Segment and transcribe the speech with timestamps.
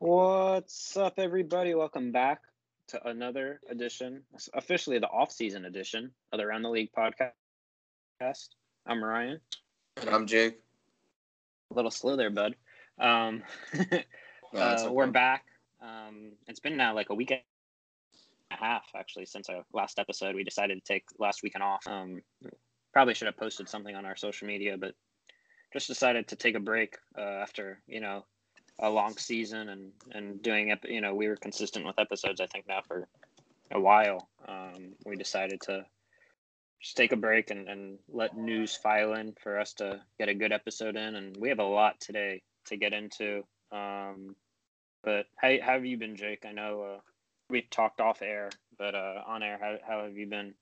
[0.00, 1.72] What's up, everybody?
[1.74, 2.40] Welcome back
[2.88, 8.48] to another edition, officially the off-season edition of the Around the League podcast.
[8.86, 9.40] I'm Ryan.
[9.96, 10.58] And I'm Jake.
[11.70, 12.56] A little slow there, bud.
[12.98, 13.44] Um,
[14.52, 14.88] no, uh, okay.
[14.88, 15.44] We're back.
[15.80, 17.40] Um, it's been now like a week and
[18.50, 20.34] a half, actually, since our last episode.
[20.34, 21.86] We decided to take last weekend off.
[21.86, 22.20] Um,
[22.92, 24.94] probably should have posted something on our social media, but
[25.72, 28.24] just decided to take a break uh, after you know
[28.80, 32.46] a long season and and doing it, you know we were consistent with episodes I
[32.46, 33.08] think now for
[33.70, 34.28] a while.
[34.46, 35.84] Um, we decided to
[36.80, 40.34] just take a break and, and let news file in for us to get a
[40.34, 43.42] good episode in, and we have a lot today to get into.
[43.72, 44.36] Um,
[45.02, 46.44] but how, how have you been, Jake?
[46.46, 47.00] I know uh,
[47.48, 50.54] we've talked off air, but uh, on air, how, how have you been?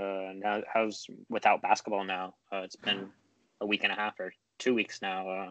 [0.00, 2.34] Uh, and how, how's without basketball now?
[2.52, 3.10] Uh, it's been
[3.60, 5.50] a week and a half or two weeks now uh,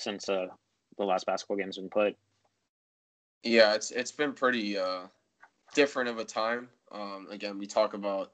[0.00, 0.46] since uh,
[0.96, 2.16] the last basketball game's been played.
[3.42, 5.02] Yeah, it's it's been pretty uh,
[5.74, 6.68] different of a time.
[6.90, 8.32] Um, again, we talk about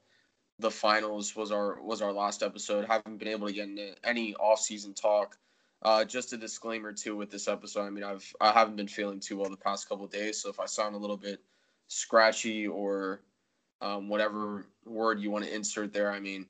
[0.59, 2.85] the finals was our was our last episode.
[2.85, 5.37] Haven't been able to get into any off season talk.
[5.83, 7.85] Uh, just a disclaimer too with this episode.
[7.85, 10.59] I mean, I've I haven't been feeling too well the past couple days, so if
[10.59, 11.39] I sound a little bit
[11.87, 13.21] scratchy or
[13.81, 16.45] um, whatever word you want to insert there, I mean,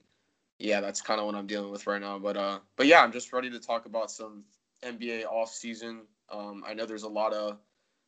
[0.59, 2.19] yeah, that's kind of what I'm dealing with right now.
[2.19, 4.43] But uh, but yeah, I'm just ready to talk about some
[4.83, 6.01] NBA off season.
[6.31, 7.57] Um, I know there's a lot of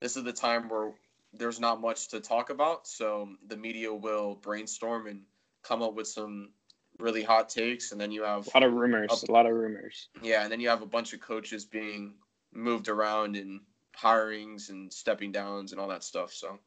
[0.02, 0.94] this is the time where
[1.34, 5.22] there's not much to talk about, so the media will brainstorm and
[5.64, 6.52] come up with some
[7.00, 9.24] really hot takes, and then you have a lot of rumors.
[9.28, 10.10] A, a lot of rumors.
[10.22, 12.16] Yeah, and then you have a bunch of coaches being
[12.54, 13.62] moved around and
[13.98, 16.34] hirings and stepping downs and all that stuff.
[16.34, 16.60] So.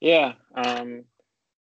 [0.00, 1.04] Yeah, um,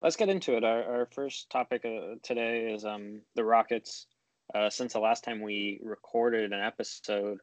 [0.02, 0.64] let's get into it.
[0.64, 4.06] Our, our first topic uh, today is um, the Rockets
[4.54, 7.38] uh, since the last time we recorded an episode.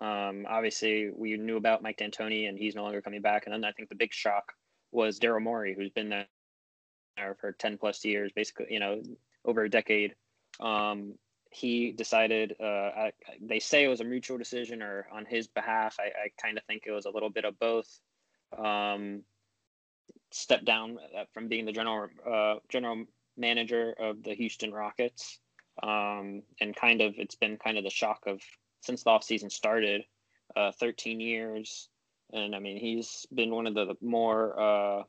[0.00, 3.46] Um, obviously, we knew about Mike D'Antoni, and he's no longer coming back.
[3.46, 4.52] And then I think the big shock
[4.92, 9.02] was Daryl Morey, who's been there for ten plus years, basically, you know,
[9.44, 10.14] over a decade.
[10.60, 11.14] Um,
[11.50, 12.54] he decided.
[12.60, 15.96] Uh, I, they say it was a mutual decision, or on his behalf.
[15.98, 17.88] I, I kind of think it was a little bit of both.
[18.56, 19.22] Um,
[20.32, 23.04] stepped down uh, from being the general uh, general
[23.36, 25.38] manager of the Houston Rockets
[25.82, 28.40] um, and kind of it's been kind of the shock of
[28.80, 30.04] since the off season started,
[30.56, 31.88] uh, 13 years,
[32.32, 35.02] and I mean he's been one of the more uh,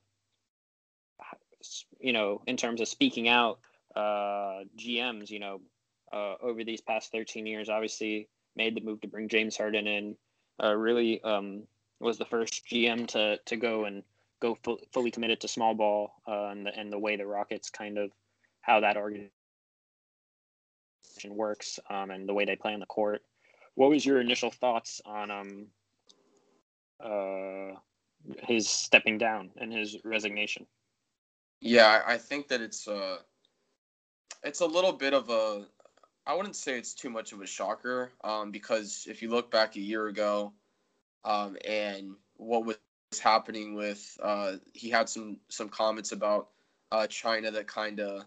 [1.99, 3.59] you know in terms of speaking out
[3.95, 5.61] uh, GMs, you know,
[6.13, 10.15] uh, over these past 13 years, obviously made the move to bring James Harden in.
[10.61, 11.63] Uh, really um,
[11.99, 14.03] was the first GM to to go and
[14.41, 17.69] go fu- fully committed to small ball uh, and the and the way the Rockets
[17.69, 18.11] kind of
[18.61, 19.31] how that organization
[21.27, 23.21] works um, and the way they play on the court.
[23.75, 25.67] What was your initial thoughts on um,
[27.03, 27.77] uh,
[28.43, 30.65] his stepping down and his resignation?
[31.61, 33.17] Yeah, I think that it's uh,
[34.43, 35.65] it's a little bit of a
[36.27, 39.75] I wouldn't say it's too much of a shocker um, because if you look back
[39.75, 40.53] a year ago
[41.23, 42.77] um, and what was
[43.21, 46.49] happening with uh, he had some some comments about
[46.91, 48.25] uh, China that kind of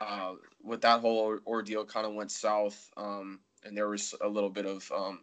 [0.00, 4.50] uh, with that whole ordeal kind of went south, um, and there was a little
[4.50, 5.20] bit of, um,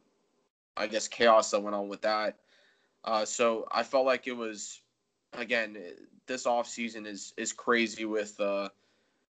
[0.75, 2.37] I guess, chaos that went on with that.
[3.03, 4.81] Uh, so I felt like it was,
[5.33, 5.77] again,
[6.27, 8.69] this off season is is crazy with uh,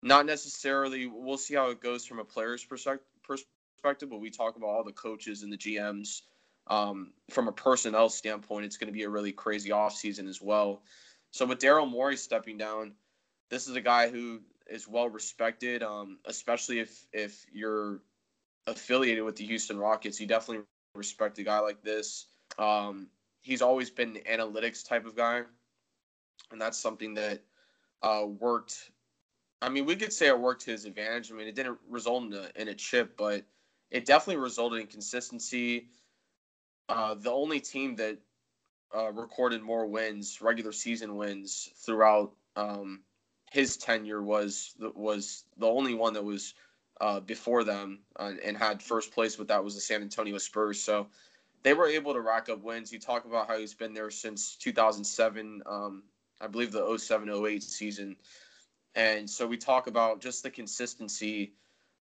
[0.02, 1.06] not necessarily.
[1.06, 4.92] We'll see how it goes from a player's perspective, but we talk about all the
[4.92, 6.22] coaches and the GMs.
[6.68, 10.42] Um, from a personnel standpoint, it's going to be a really crazy off season as
[10.42, 10.82] well.
[11.30, 12.92] So with Daryl Morey stepping down,
[13.50, 18.00] this is a guy who is well respected, um, especially if if you're
[18.66, 20.20] affiliated with the Houston Rockets.
[20.20, 22.26] You definitely respect a guy like this.
[22.58, 23.08] Um,
[23.42, 25.42] he's always been an analytics type of guy,
[26.50, 27.40] and that's something that
[28.02, 28.90] uh, worked.
[29.62, 31.30] I mean, we could say it worked to his advantage.
[31.30, 33.44] I mean, it didn't result in a, in a chip, but
[33.90, 35.88] it definitely resulted in consistency.
[36.88, 38.18] Uh, the only team that
[38.96, 43.00] uh, recorded more wins, regular season wins, throughout um,
[43.50, 46.54] his tenure was was the only one that was
[47.00, 50.82] uh, before them uh, and had first place with that was the San Antonio Spurs.
[50.82, 51.08] So
[51.62, 52.92] they were able to rack up wins.
[52.92, 56.02] You talk about how he's been there since 2007, um,
[56.40, 58.16] I believe the 07-08 season.
[58.94, 61.52] And so we talk about just the consistency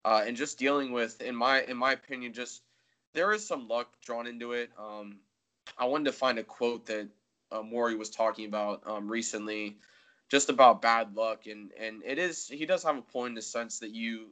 [0.05, 2.63] uh, and just dealing with, in my in my opinion, just
[3.15, 4.71] there is some luck drawn into it.
[4.79, 5.21] Um,
[5.79, 7.09] I wanted to find a quote that
[7.51, 9.77] uh, Morey was talking about um, recently
[10.33, 13.43] just about bad luck and and it is he does have a point in the
[13.43, 14.29] sense that you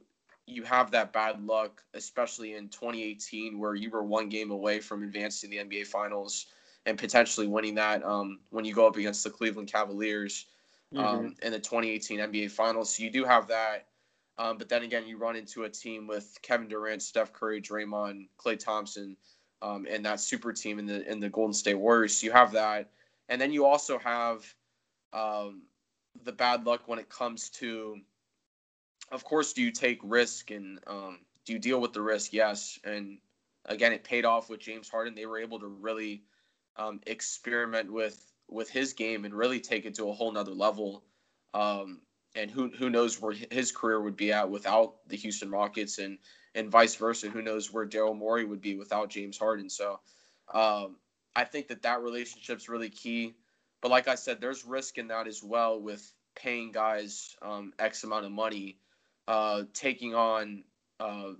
[0.47, 5.03] you have that bad luck, especially in 2018, where you were one game away from
[5.03, 6.47] advancing the NBA Finals
[6.87, 10.47] and potentially winning that um, when you go up against the Cleveland Cavaliers
[10.97, 11.45] um, mm-hmm.
[11.45, 12.95] in the 2018 NBA Finals.
[12.95, 13.85] So you do have that.
[14.39, 18.27] Um, but then again, you run into a team with Kevin Durant, Steph Curry, Draymond,
[18.43, 19.15] Klay Thompson,
[19.61, 22.17] um, and that super team in the in the Golden State Warriors.
[22.17, 22.89] So you have that,
[23.29, 24.43] and then you also have
[25.13, 25.61] um,
[26.23, 27.99] the bad luck when it comes to,
[29.11, 32.33] of course, do you take risk and um, do you deal with the risk?
[32.33, 33.19] Yes, and
[33.65, 35.15] again, it paid off with James Harden.
[35.15, 36.23] They were able to really
[36.77, 41.03] um, experiment with with his game and really take it to a whole nother level.
[41.53, 42.01] Um,
[42.35, 46.17] and who who knows where his career would be at without the Houston Rockets, and
[46.55, 47.29] and vice versa.
[47.29, 49.69] Who knows where Daryl Morey would be without James Harden?
[49.69, 49.99] So,
[50.53, 50.97] um,
[51.35, 53.35] I think that that relationship's really key.
[53.81, 58.03] But like I said, there's risk in that as well with paying guys um, X
[58.03, 58.77] amount of money,
[59.27, 60.63] uh, taking on
[60.99, 61.31] uh,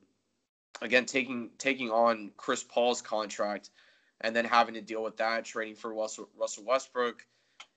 [0.82, 3.70] again taking taking on Chris Paul's contract
[4.22, 7.26] and then having to deal with that, trading for Russell, Russell Westbrook,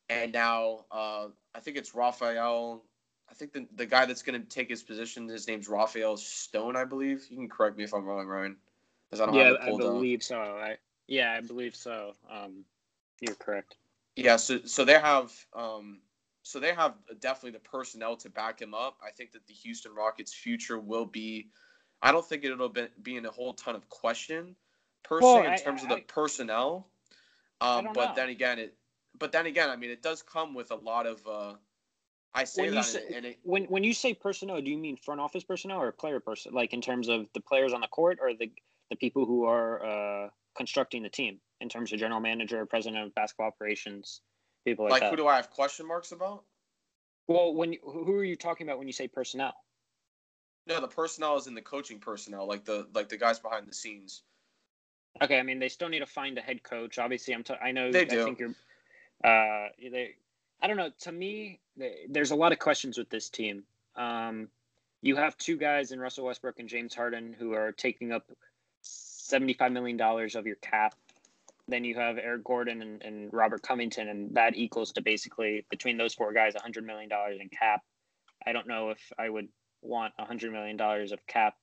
[0.08, 2.82] and now uh, I think it's Rafael.
[3.30, 6.76] I think the, the guy that's going to take his position, his name's Rafael Stone,
[6.76, 7.24] I believe.
[7.30, 8.56] You can correct me if I'm wrong, Ryan.
[9.20, 10.38] I yeah, I believe so.
[10.38, 10.76] I,
[11.06, 12.12] yeah, I believe so.
[12.30, 12.64] Um,
[13.20, 13.76] you're correct.
[14.16, 15.98] Yeah, so so they have um,
[16.42, 18.98] so they have definitely the personnel to back him up.
[19.04, 21.48] I think that the Houston Rockets' future will be.
[22.02, 24.54] I don't think it'll be, be in a whole ton of question
[25.02, 26.86] per well, se in I, terms I, of the I, personnel.
[27.60, 28.12] Um, but know.
[28.14, 28.74] then again, it.
[29.18, 31.26] But then again, I mean, it does come with a lot of.
[31.26, 31.54] Uh,
[32.34, 34.96] I say when that, say, and it, when when you say personnel, do you mean
[34.96, 36.52] front office personnel or player person?
[36.52, 38.50] Like in terms of the players on the court or the
[38.90, 43.14] the people who are uh, constructing the team in terms of general manager, president of
[43.14, 44.20] basketball operations,
[44.64, 45.10] people like, like that.
[45.10, 46.44] who do I have question marks about?
[47.26, 49.54] Well, when who are you talking about when you say personnel?
[50.66, 53.74] No, the personnel is in the coaching personnel, like the like the guys behind the
[53.74, 54.22] scenes.
[55.22, 56.98] Okay, I mean they still need to find a head coach.
[56.98, 57.44] Obviously, I'm.
[57.44, 57.92] T- I know.
[57.92, 58.22] They do.
[58.22, 58.54] I think you're.
[59.22, 60.14] Uh, they.
[60.60, 60.90] I don't know.
[61.00, 63.64] To me, they, there's a lot of questions with this team.
[63.96, 64.48] Um,
[65.02, 68.30] you have two guys in Russell Westbrook and James Harden who are taking up
[69.24, 70.94] seventy-five million dollars of your cap.
[71.66, 75.96] Then you have Eric Gordon and, and Robert Covington, and that equals to basically between
[75.96, 77.82] those four guys, hundred million dollars in cap.
[78.46, 79.48] I don't know if I would
[79.80, 81.54] want hundred million dollars of cap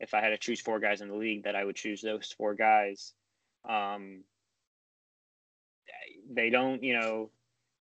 [0.00, 2.34] if I had to choose four guys in the league, that I would choose those
[2.36, 3.12] four guys.
[3.68, 4.24] Um,
[6.28, 7.30] they don't, you know,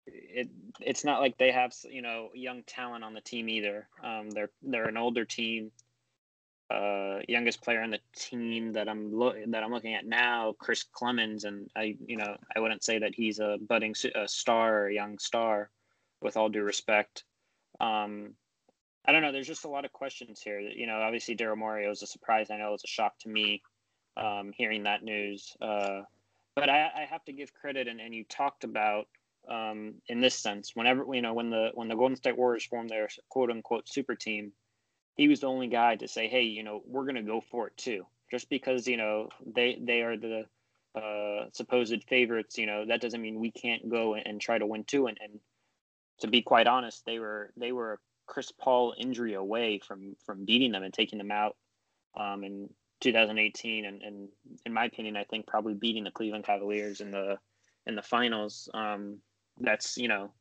[0.06, 0.48] it
[0.80, 3.88] it's not like they have you know young talent on the team either.
[4.04, 5.72] Um, they're they're an older team.
[6.70, 10.84] Uh, youngest player on the team that I'm lo- that I'm looking at now, Chris
[10.84, 14.86] Clemons, and I you know I wouldn't say that he's a budding a star or
[14.86, 15.70] a young star,
[16.20, 17.24] with all due respect.
[17.80, 18.34] Um,
[19.04, 19.32] I don't know.
[19.32, 20.60] There's just a lot of questions here.
[20.60, 22.50] You know, obviously Daryl Morey was a surprise.
[22.50, 23.62] I know it was a shock to me
[24.16, 25.56] um, hearing that news.
[25.60, 26.02] Uh,
[26.54, 29.06] but I, I, have to give credit, and, and you talked about
[29.48, 32.90] um, in this sense, whenever you know when the when the Golden State Warriors formed
[32.90, 34.52] their quote unquote super team,
[35.20, 37.66] he was the only guy to say, "Hey, you know, we're going to go for
[37.66, 40.46] it too." Just because you know they they are the
[40.94, 44.82] uh, supposed favorites, you know, that doesn't mean we can't go and, try to win
[44.84, 45.08] too.
[45.08, 45.38] And, and
[46.20, 50.46] to be quite honest, they were they were a Chris Paul injury away from from
[50.46, 51.54] beating them and taking them out
[52.18, 52.70] um, in
[53.02, 54.28] 2018, and, and
[54.64, 57.36] in my opinion, I think probably beating the Cleveland Cavaliers in the
[57.86, 58.70] in the finals.
[58.72, 59.18] Um,
[59.60, 60.32] that's you know,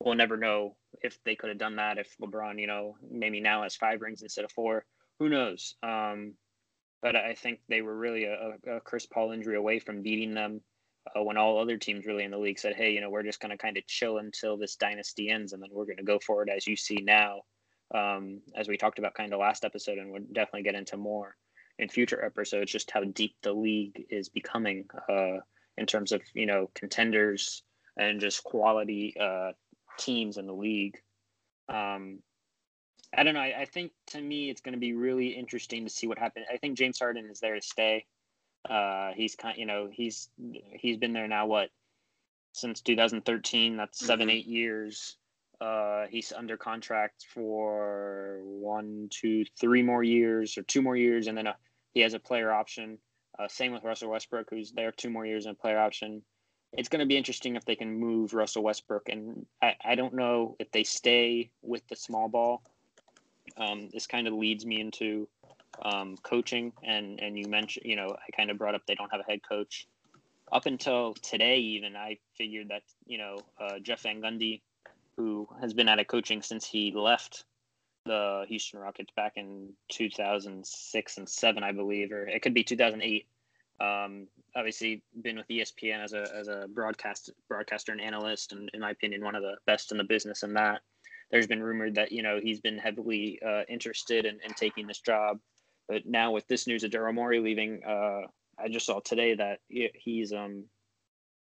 [0.00, 3.62] we'll never know if they could have done that if LeBron, you know, maybe now
[3.62, 4.84] has five rings instead of four.
[5.18, 5.74] Who knows?
[5.82, 6.34] Um,
[7.00, 10.60] but I think they were really a, a Chris Paul injury away from beating them
[11.16, 13.40] uh, when all other teams really in the league said, hey, you know, we're just
[13.40, 16.18] going to kind of chill until this dynasty ends and then we're going to go
[16.18, 17.40] forward as you see now,
[17.94, 21.36] um, as we talked about kind of last episode, and we'll definitely get into more
[21.78, 25.38] in future episodes, just how deep the league is becoming uh,
[25.76, 27.62] in terms of, you know, contenders
[27.96, 29.50] and just quality uh,
[29.98, 30.98] teams in the league.
[31.68, 32.20] Um,
[33.16, 33.40] I don't know.
[33.40, 36.46] I, I think to me, it's going to be really interesting to see what happens.
[36.52, 38.06] I think James Harden is there to stay.
[38.68, 40.28] Uh, he's kind, you know, he's
[40.72, 41.46] he's been there now.
[41.46, 41.70] What
[42.52, 43.76] since 2013?
[43.76, 44.06] That's mm-hmm.
[44.06, 45.16] 7 eight years.
[45.60, 51.38] Uh, he's under contract for one, two, three more years, or two more years, and
[51.38, 51.56] then a,
[51.94, 52.98] he has a player option.
[53.38, 56.22] Uh, same with Russell Westbrook, who's there two more years and a player option.
[56.76, 60.14] It's going to be interesting if they can move Russell Westbrook, and I, I don't
[60.14, 62.62] know if they stay with the small ball.
[63.56, 65.28] Um, this kind of leads me into
[65.82, 69.10] um, coaching, and and you mentioned, you know, I kind of brought up they don't
[69.10, 69.86] have a head coach.
[70.50, 74.62] Up until today, even I figured that you know uh, Jeff Van Gundy,
[75.16, 77.44] who has been out of coaching since he left
[78.04, 83.26] the Houston Rockets back in 2006 and seven, I believe, or it could be 2008.
[83.82, 88.80] Um, obviously, been with ESPN as a as a broadcast broadcaster and analyst, and in
[88.80, 90.80] my opinion, one of the best in the business in that.
[91.30, 95.00] There's been rumored that you know he's been heavily uh, interested in, in taking this
[95.00, 95.38] job,
[95.88, 98.22] but now with this news of Daryl Morey leaving, uh,
[98.58, 100.64] I just saw today that he's um,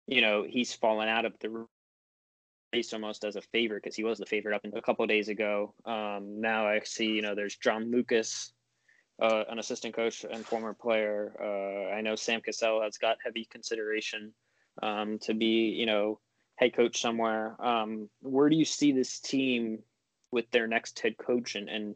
[0.08, 1.66] you know, he's fallen out of the
[2.74, 5.74] race almost as a favorite because he was the favorite up a couple days ago.
[5.86, 8.54] Um, now I see, you know, there's John Lucas,
[9.22, 11.34] uh, an assistant coach and former player.
[11.40, 14.34] Uh, I know Sam Cassell has got heavy consideration
[14.82, 16.20] um, to be, you know,
[16.56, 17.56] head coach somewhere.
[17.60, 19.80] Um, where do you see this team
[20.32, 21.96] with their next head coach and, and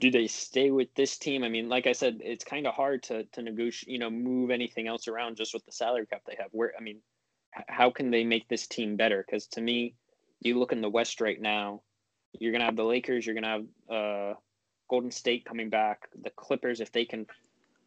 [0.00, 1.44] do they stay with this team?
[1.44, 4.50] I mean, like I said, it's kind of hard to to negotiate, you know, move
[4.50, 6.48] anything else around just with the salary cap they have.
[6.50, 6.98] Where I mean,
[7.68, 9.24] how can they make this team better?
[9.24, 9.94] Because to me,
[10.40, 11.82] you look in the West right now,
[12.32, 13.64] you're gonna have the Lakers, you're gonna have
[13.96, 14.34] uh,
[14.94, 17.26] Golden State coming back, the Clippers if they can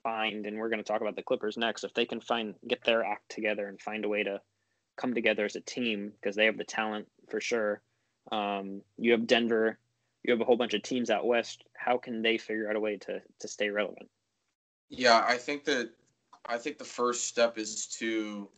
[0.04, 3.02] find, and we're gonna talk about the Clippers next, if they can find get their
[3.02, 4.42] act together and find a way to
[4.98, 7.82] come together as a team because they have the talent for sure.
[8.30, 9.80] Um, you have Denver,
[10.24, 11.64] you have a whole bunch of teams out west.
[11.78, 14.10] How can they figure out a way to to stay relevant?
[14.90, 15.92] Yeah, I think that
[16.46, 18.50] I think the first step is to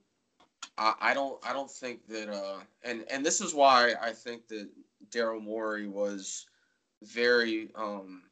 [0.75, 4.47] I, I don't I don't think that uh and and this is why I think
[4.47, 4.67] that
[5.11, 6.47] Daryl Morey was
[7.03, 8.23] very um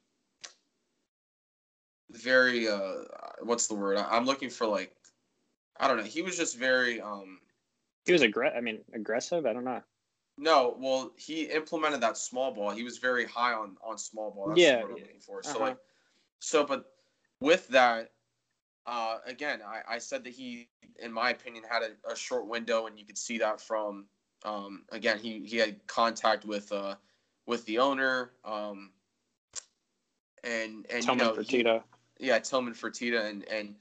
[2.11, 3.03] very uh
[3.41, 3.97] what's the word?
[3.97, 4.95] I, am looking for like
[5.79, 6.03] I don't know.
[6.03, 7.39] He was just very um
[8.05, 9.45] he was aggressive I mean aggressive?
[9.45, 9.81] I don't know.
[10.37, 12.71] No well he implemented that small ball.
[12.71, 14.49] He was very high on on small ball.
[14.49, 14.81] That's yeah.
[14.81, 15.43] what I'm looking for.
[15.43, 15.59] So uh-huh.
[15.59, 15.77] like
[16.39, 16.85] so but
[17.39, 18.11] with that
[18.87, 22.87] uh, again, I, I said that he, in my opinion, had a, a short window,
[22.87, 24.05] and you could see that from,
[24.45, 26.95] um, again, he, he had contact with uh,
[27.45, 28.91] with the owner, um,
[30.43, 31.83] and and Tillman you know, Fertitta.
[32.19, 33.75] Yeah, Tillman Fertitta, and and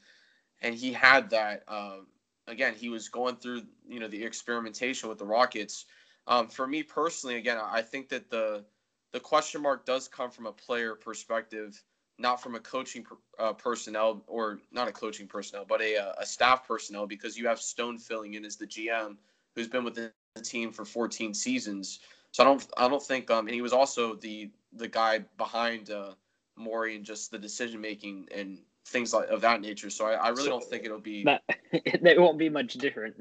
[0.63, 1.63] and he had that.
[1.69, 2.07] Um,
[2.47, 5.87] again, he was going through you know the experimentation with the Rockets.
[6.27, 8.65] Um, for me personally, again, I think that the
[9.13, 11.83] the question mark does come from a player perspective
[12.19, 13.05] not from a coaching
[13.39, 17.47] uh, personnel or not a coaching personnel, but a, uh, a staff personnel because you
[17.47, 19.17] have Stone filling in as the GM
[19.55, 20.13] who's been with the
[20.43, 22.01] team for 14 seasons.
[22.33, 25.91] So I don't I don't think um and he was also the the guy behind
[25.91, 26.13] uh,
[26.57, 29.91] Morey and just the decision making and things like of that nature.
[29.91, 33.17] So I, I really so don't think it'll be that it won't be much different.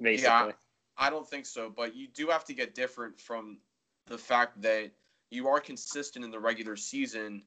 [0.00, 0.24] Basically.
[0.24, 0.52] Yeah,
[0.98, 1.72] I don't think so.
[1.74, 3.58] But you do have to get different from
[4.06, 4.90] the fact that
[5.30, 7.42] you are consistent in the regular season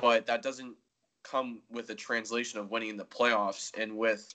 [0.00, 0.74] but that doesn't
[1.22, 3.70] come with a translation of winning in the playoffs.
[3.78, 4.34] And with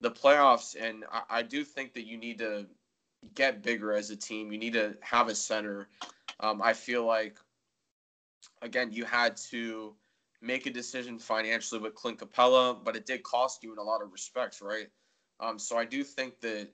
[0.00, 2.66] the playoffs, and I, I, do think that you need to
[3.34, 4.52] get bigger as a team.
[4.52, 5.88] You need to have a center.
[6.40, 7.36] Um, I feel like,
[8.62, 9.94] again, you had to
[10.40, 14.02] make a decision financially with Clint Capela, but it did cost you in a lot
[14.02, 14.88] of respects, right?
[15.40, 16.68] Um, so I do think that.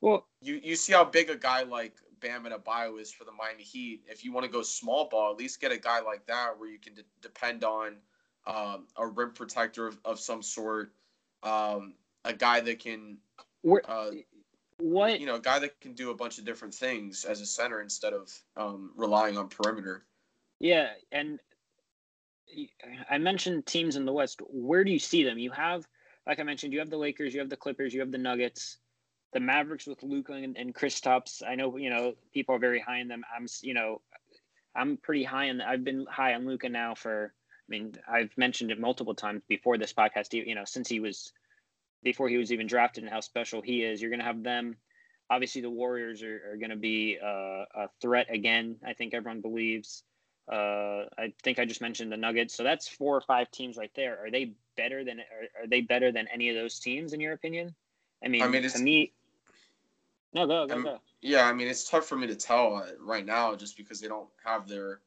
[0.00, 3.62] Well, you you see how big a guy like Bam Adebayo is for the Miami
[3.62, 4.02] Heat.
[4.08, 6.68] If you want to go small ball, at least get a guy like that where
[6.68, 7.96] you can de- depend on
[8.46, 10.92] um, a rim protector of, of some sort,
[11.42, 13.18] um, a guy that can,
[13.88, 14.10] uh,
[14.78, 17.46] what you know, a guy that can do a bunch of different things as a
[17.46, 20.04] center instead of um, relying on perimeter.
[20.62, 21.38] Yeah, and
[23.10, 24.40] I mentioned teams in the West.
[24.48, 25.38] Where do you see them?
[25.38, 25.86] You have,
[26.26, 28.78] like I mentioned, you have the Lakers, you have the Clippers, you have the Nuggets
[29.32, 31.42] the Mavericks with Luka and, and Tops.
[31.46, 33.24] I know you know people are very high in them.
[33.34, 34.00] I'm you know
[34.74, 35.60] I'm pretty high in.
[35.60, 37.34] I've been high on Luka now for.
[37.68, 40.32] I mean, I've mentioned it multiple times before this podcast.
[40.32, 41.32] You know, since he was
[42.02, 44.00] before he was even drafted and how special he is.
[44.00, 44.76] You're going to have them.
[45.30, 48.76] Obviously, the Warriors are, are going to be uh, a threat again.
[48.86, 50.02] I think everyone believes.
[50.50, 52.54] Uh, I think I just mentioned the Nuggets.
[52.54, 54.18] So that's four or five teams right there.
[54.24, 57.32] Are they better than are, are they better than any of those teams in your
[57.32, 57.74] opinion?
[58.24, 59.12] I mean, I mean to me,
[60.34, 60.98] no, go, go, go.
[61.20, 64.08] Yeah, I mean, it's tough for me to tell uh, right now just because they
[64.08, 65.00] don't have their.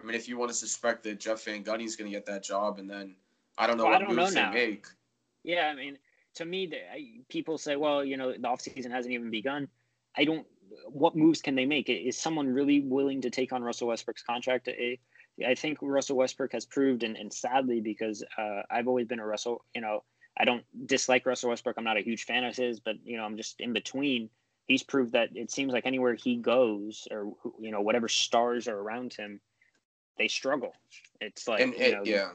[0.00, 2.42] I mean, if you want to suspect that Jeff Van Gundy's going to get that
[2.42, 3.14] job, and then
[3.58, 4.86] I don't know well, what don't moves know they make.
[5.44, 5.98] Yeah, I mean,
[6.34, 9.68] to me, the, I, people say, well, you know, the offseason hasn't even begun.
[10.16, 10.46] I don't.
[10.86, 11.88] What moves can they make?
[11.88, 14.68] Is someone really willing to take on Russell Westbrook's contract?
[14.68, 19.26] I think Russell Westbrook has proved, and, and sadly, because uh, I've always been a
[19.26, 20.04] Russell, you know,
[20.38, 21.76] I don't dislike Russell Westbrook.
[21.76, 24.30] I'm not a huge fan of his, but you know, I'm just in between
[24.70, 28.78] he's proved that it seems like anywhere he goes or you know whatever stars are
[28.78, 29.40] around him
[30.16, 30.72] they struggle
[31.20, 32.30] it's like and, you know, yeah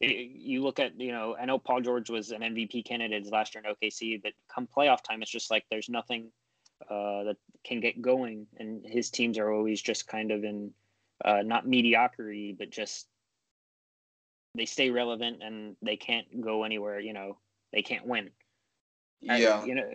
[0.00, 3.54] it, you look at you know i know paul george was an mvp candidate last
[3.54, 6.30] year in okc but come playoff time it's just like there's nothing
[6.90, 10.70] uh, that can get going and his teams are always just kind of in
[11.24, 13.08] uh, not mediocrity, but just
[14.54, 17.00] they stay relevant and they can't go anywhere.
[17.00, 17.38] You know,
[17.72, 18.30] they can't win.
[19.20, 19.60] Yeah.
[19.62, 19.90] I, you know,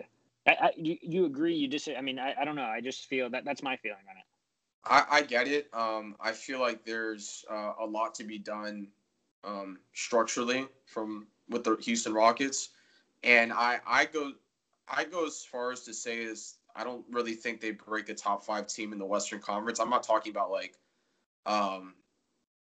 [0.46, 1.54] I, I, you, you agree?
[1.54, 2.64] You just, I mean, I, I don't know.
[2.64, 4.24] I just feel that that's my feeling on it.
[4.84, 5.68] I, I get it.
[5.72, 8.88] Um, I feel like there's uh, a lot to be done
[9.44, 12.70] um, structurally from with the Houston Rockets,
[13.22, 14.32] and I I go
[14.88, 18.14] I go as far as to say is I don't really think they break a
[18.14, 19.80] top five team in the Western Conference.
[19.80, 20.76] I'm not talking about like
[21.46, 21.94] um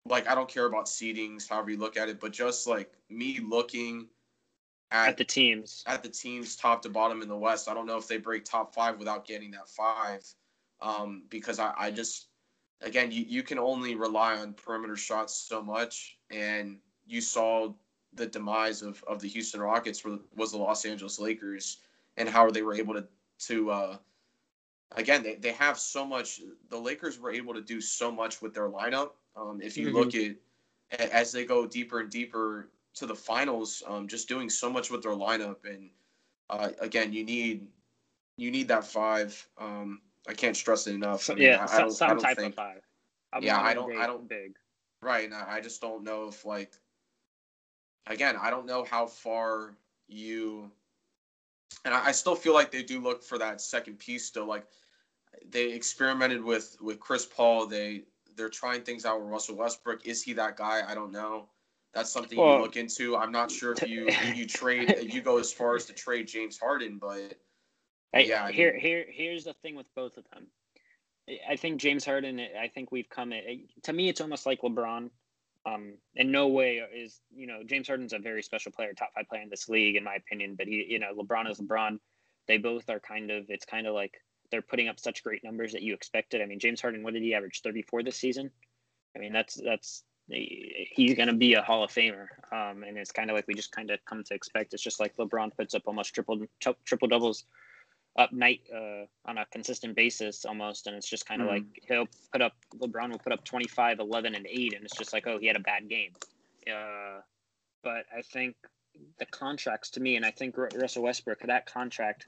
[0.06, 3.40] like I don't care about seedings, however you look at it, but just like me
[3.40, 4.08] looking
[4.92, 7.70] at, at, the teams at the teams top to bottom in the West.
[7.70, 10.24] I don't know if they break top five without getting that five,
[10.82, 12.28] um, because I, I just
[12.82, 17.74] again you, you can only rely on perimeter shots so much, and you saw
[18.14, 20.04] the demise of, of the Houston Rockets
[20.36, 21.80] was the Los Angeles Lakers
[22.18, 23.06] and how they were able to
[23.40, 23.98] to uh,
[24.96, 28.54] again they, they have so much the Lakers were able to do so much with
[28.54, 29.12] their lineup.
[29.36, 29.98] Um, if you mm-hmm.
[29.98, 30.36] look at
[31.12, 35.04] as they go deeper and deeper to the finals, um, just doing so much with
[35.04, 35.66] their lineup.
[35.66, 35.90] And
[36.50, 37.68] uh, again, you need
[38.38, 39.48] you need that five.
[39.58, 41.30] Um, I can't stress it enough.
[41.30, 42.82] I mean, yeah, I, I some, I don't type think, of five.
[43.34, 43.98] I'm yeah, I don't.
[43.98, 44.28] I don't.
[44.28, 44.56] Big.
[45.02, 45.30] Right.
[45.32, 46.74] I just don't know if like.
[48.08, 49.74] Again, I don't know how far
[50.08, 50.72] you.
[51.86, 54.46] And I, I still feel like they do look for that second piece still.
[54.46, 54.66] Like
[55.50, 57.68] they experimented with with Chris Paul.
[57.68, 58.04] They
[58.36, 60.06] they're trying things out with Russell Westbrook.
[60.06, 60.84] Is he that guy?
[60.88, 61.50] I don't know.
[61.94, 63.16] That's something well, you look into.
[63.16, 66.58] I'm not sure if you you trade you go as far as to trade James
[66.58, 67.36] Harden, but
[68.14, 68.46] yeah.
[68.46, 70.48] I here here here's the thing with both of them.
[71.50, 72.40] I think James Harden.
[72.40, 73.34] I think we've come.
[73.84, 75.10] To me, it's almost like LeBron.
[75.68, 79.28] Um, in no way is you know James Harden's a very special player, top five
[79.28, 80.56] player in this league, in my opinion.
[80.56, 82.00] But he, you know, LeBron is LeBron.
[82.48, 83.46] They both are kind of.
[83.50, 84.14] It's kind of like
[84.50, 86.42] they're putting up such great numbers that you expected.
[86.42, 87.62] I mean, James Harden, what did he average?
[87.62, 88.52] Thirty four this season.
[89.16, 92.28] I mean, that's that's he's going to be a Hall of Famer.
[92.52, 94.74] Um, and it's kind of like we just kind of come to expect.
[94.74, 96.46] It's just like LeBron puts up almost triple
[96.86, 97.46] triple doubles
[98.18, 100.88] up night uh, on a consistent basis almost.
[100.88, 101.52] And it's just kind of mm.
[101.52, 104.74] like he'll put up, LeBron will put up 25, 11, and 8.
[104.76, 106.12] And it's just like, oh, he had a bad game.
[106.68, 107.22] Uh,
[107.84, 108.56] but I think
[109.20, 112.28] the contracts to me, and I think Russell Westbrook, that contract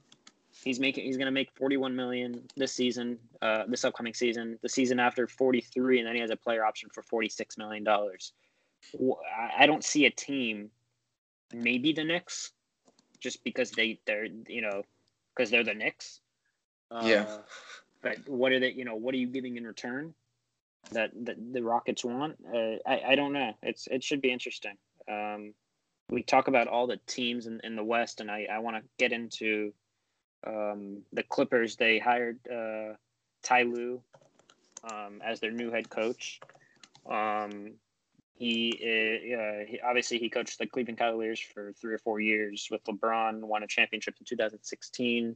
[0.63, 4.59] He's making he's going to make 41 million this season, uh, this upcoming season.
[4.61, 8.33] The season after 43, and then he has a player option for 46 million dollars.
[9.57, 10.69] I don't see a team,
[11.53, 12.51] maybe the Knicks,
[13.19, 14.83] just because they they're you know
[15.39, 16.19] because they're the Knicks.
[16.91, 17.37] Uh, yeah.
[18.01, 18.71] But what are they?
[18.71, 20.13] You know, what are you giving in return?
[20.91, 22.37] That, that the Rockets want?
[22.53, 23.53] Uh, I I don't know.
[23.63, 24.75] It's it should be interesting.
[25.09, 25.53] Um,
[26.09, 28.83] we talk about all the teams in, in the West, and I, I want to
[28.97, 29.73] get into
[30.45, 32.95] um, the Clippers, they hired uh,
[33.43, 34.01] Ty Lue
[34.91, 36.39] um, as their new head coach.
[37.09, 37.73] Um,
[38.39, 42.81] he, uh, he, obviously he coached the Cleveland Cavaliers for three or four years with
[42.85, 43.41] LeBron.
[43.41, 45.35] Won a championship in 2016.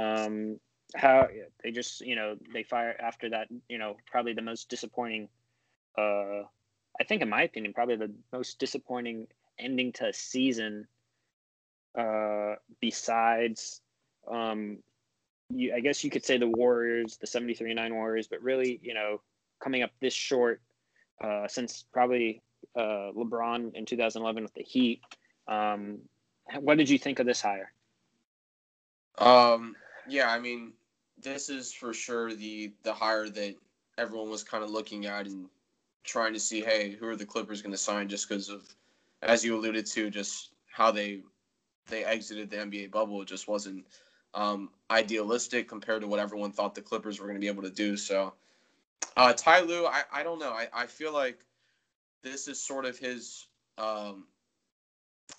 [0.00, 0.58] Um,
[0.96, 1.28] how
[1.62, 5.28] they just you know they fire after that you know probably the most disappointing.
[5.96, 6.42] Uh,
[7.00, 10.88] I think in my opinion probably the most disappointing ending to a season.
[11.96, 13.82] Uh, besides
[14.28, 14.78] um,
[15.48, 19.20] you, I guess you could say the Warriors, the 73-9 Warriors, but really, you know,
[19.62, 20.60] coming up this short
[21.22, 22.42] uh, since probably
[22.76, 25.00] uh, LeBron in 2011 with the Heat.
[25.48, 25.98] Um,
[26.60, 27.72] what did you think of this hire?
[29.18, 29.76] Um,
[30.08, 30.72] yeah, I mean,
[31.20, 33.54] this is for sure the the hire that
[33.98, 35.48] everyone was kind of looking at and
[36.04, 38.08] trying to see, hey, who are the Clippers going to sign?
[38.08, 38.62] Just because of,
[39.22, 41.20] as you alluded to, just how they
[41.88, 43.22] they exited the NBA bubble.
[43.22, 43.84] It just wasn't
[44.34, 47.70] um, idealistic compared to what everyone thought the Clippers were going to be able to
[47.70, 47.96] do.
[47.96, 48.34] So,
[49.16, 50.50] uh, Ty Lue, I, I don't know.
[50.50, 51.38] I, I feel like
[52.22, 53.46] this is sort of his
[53.78, 54.26] um,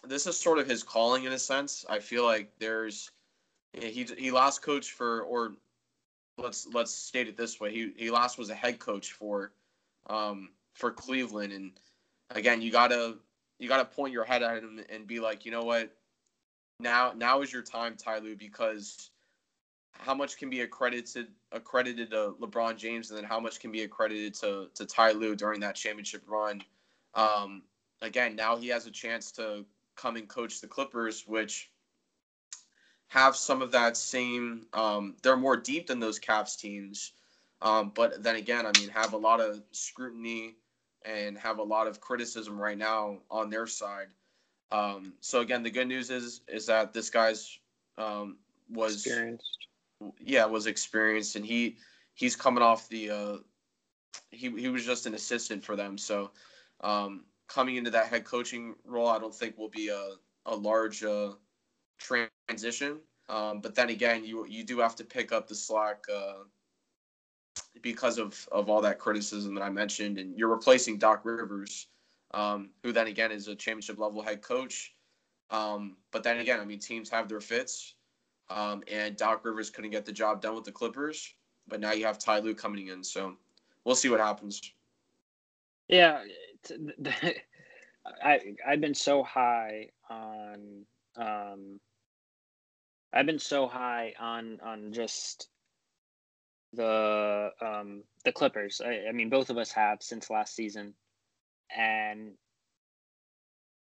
[0.03, 1.85] this is sort of his calling in a sense.
[1.89, 3.11] I feel like there's
[3.73, 5.53] he he last coach for or
[6.37, 7.71] let's let's state it this way.
[7.71, 9.51] He he last was a head coach for
[10.07, 11.71] um, for Cleveland, and
[12.31, 13.17] again, you gotta
[13.59, 15.95] you gotta point your head at him and be like, you know what,
[16.79, 19.11] now now is your time, Ty Lue, because
[19.99, 23.83] how much can be accredited accredited to LeBron James, and then how much can be
[23.83, 26.61] accredited to to Ty Lue during that championship run.
[27.15, 27.63] Um,
[28.01, 31.71] again, now he has a chance to come and coach the Clippers, which
[33.07, 34.65] have some of that same.
[34.73, 37.13] Um, they're more deep than those Cavs teams,
[37.61, 40.55] um, but then again, I mean, have a lot of scrutiny
[41.05, 44.07] and have a lot of criticism right now on their side.
[44.71, 47.59] Um, so again, the good news is is that this guy's
[47.97, 48.37] um,
[48.69, 49.67] was experienced.
[50.19, 51.77] Yeah, was experienced, and he
[52.13, 53.37] he's coming off the uh,
[54.31, 55.97] he he was just an assistant for them.
[55.97, 56.31] So
[56.81, 61.03] um, coming into that head coaching role, I don't think will be a a large
[61.03, 61.31] uh,
[61.97, 62.99] transition.
[63.29, 66.43] Um, but then again, you you do have to pick up the slack uh,
[67.81, 71.87] because of of all that criticism that I mentioned, and you're replacing Doc Rivers,
[72.33, 74.93] um, who then again is a championship level head coach.
[75.49, 77.95] Um, but then again, I mean, teams have their fits,
[78.53, 81.33] um, and Doc Rivers couldn't get the job done with the Clippers.
[81.67, 83.35] But now you have Ty Lue coming in, so
[83.83, 84.61] we'll see what happens.
[85.87, 86.23] Yeah,
[88.23, 90.85] I I've been so high on
[91.15, 91.79] um
[93.13, 95.49] I've been so high on on just
[96.73, 98.81] the um the Clippers.
[98.83, 100.93] I, I mean both of us have since last season
[101.75, 102.33] and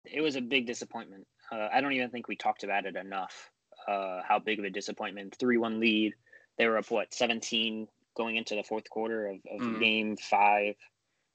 [0.05, 1.27] it was a big disappointment.
[1.53, 3.51] Uh, I don't even think we talked about it enough.
[3.87, 5.37] Uh, how big of a disappointment.
[5.39, 6.15] 3 1 lead.
[6.59, 9.79] They were up, what, 17 going into the fourth quarter of, of mm-hmm.
[9.79, 10.75] game five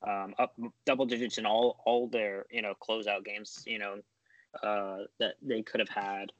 [0.07, 3.97] um, up double digits in all all their you know closeout games you know
[4.63, 6.31] uh, that they could have had,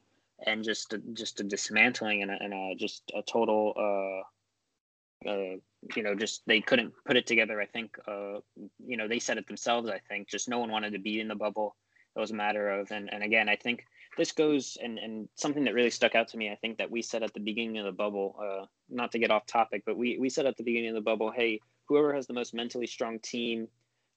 [0.45, 5.55] and just a, just a dismantling and a, and a just a total uh, uh,
[5.95, 7.61] you know just they couldn't put it together.
[7.61, 8.39] I think uh,
[8.85, 9.89] you know they said it themselves.
[9.89, 11.75] I think just no one wanted to be in the bubble.
[12.15, 13.85] It was a matter of and and again I think
[14.17, 16.49] this goes and and something that really stuck out to me.
[16.49, 19.31] I think that we said at the beginning of the bubble, uh, not to get
[19.31, 21.59] off topic, but we we said at the beginning of the bubble, hey
[21.91, 23.67] whoever has the most mentally strong team,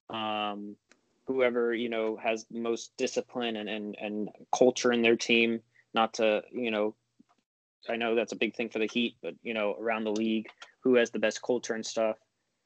[0.09, 0.77] um,
[1.27, 5.59] whoever you know has the most discipline and, and and culture in their team.
[5.93, 6.95] Not to you know,
[7.89, 10.47] I know that's a big thing for the Heat, but you know around the league,
[10.81, 12.17] who has the best culture and stuff.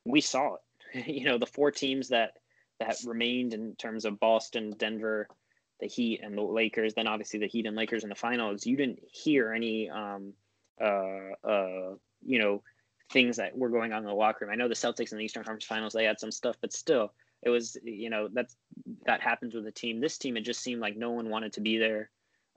[0.05, 1.07] We saw it.
[1.07, 2.33] you know the four teams that
[2.79, 5.27] that remained in terms of Boston, Denver,
[5.79, 6.93] the Heat, and the Lakers.
[6.93, 8.65] Then obviously the Heat and Lakers in the finals.
[8.65, 10.33] You didn't hear any um,
[10.81, 12.63] uh, uh, you know
[13.11, 14.53] things that were going on in the locker room.
[14.53, 17.13] I know the Celtics in the Eastern Conference Finals they had some stuff, but still,
[17.41, 18.55] it was you know that's
[19.05, 19.99] that happens with a team.
[19.99, 22.09] This team, it just seemed like no one wanted to be there,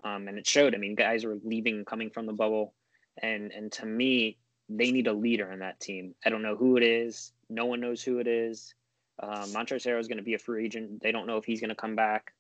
[0.05, 0.75] um, and it showed.
[0.75, 2.75] I mean, guys were leaving, coming from the bubble,
[3.23, 6.15] and and to me, they need a leader in that team.
[6.25, 7.33] I don't know who it is.
[7.49, 8.75] No one knows who it is.
[9.23, 11.03] Um, Montrezl is going to be a free agent.
[11.03, 12.33] They don't know if he's going to come back.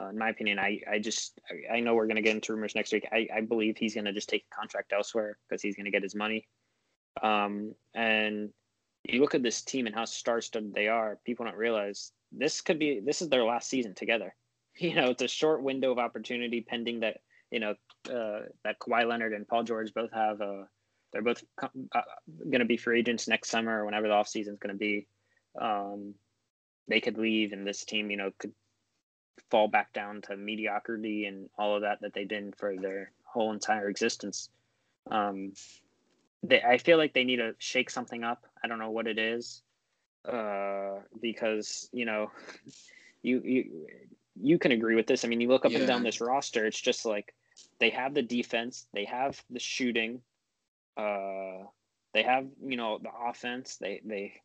[0.00, 1.38] Uh, in my opinion, I, I just
[1.72, 3.06] I, know we're going to get into rumors next week.
[3.12, 5.90] I, I believe he's going to just take a contract elsewhere because he's going to
[5.90, 6.46] get his money.
[7.22, 8.50] Um, and
[9.04, 11.18] you look at this team and how star-studded they are.
[11.24, 14.34] People don't realize this could be this is their last season together.
[14.78, 17.18] You know, it's a short window of opportunity, pending that
[17.50, 17.74] you know
[18.08, 20.44] uh, that Kawhi Leonard and Paul George both have a.
[20.44, 20.64] Uh,
[21.12, 22.00] they're both uh,
[22.40, 25.06] going to be free agents next summer or whenever the offseason is going to be.
[25.60, 26.14] Um,
[26.88, 28.54] they could leave, and this team, you know, could
[29.50, 33.52] fall back down to mediocrity and all of that that they did for their whole
[33.52, 34.48] entire existence.
[35.10, 35.52] Um,
[36.42, 38.46] they, I feel like they need to shake something up.
[38.62, 39.62] I don't know what it is,
[40.28, 42.30] uh, because you know,
[43.22, 43.70] you you
[44.40, 45.24] you can agree with this.
[45.24, 45.78] I mean, you look up yeah.
[45.78, 46.66] and down this roster.
[46.66, 47.34] It's just like
[47.78, 50.20] they have the defense, they have the shooting,
[50.96, 51.64] uh,
[52.12, 53.76] they have you know the offense.
[53.76, 54.40] They they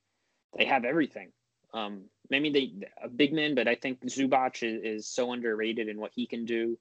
[0.58, 1.30] they have everything.
[1.74, 6.00] Um, maybe they a big man, but I think Zubac is, is so underrated in
[6.00, 6.78] what he can do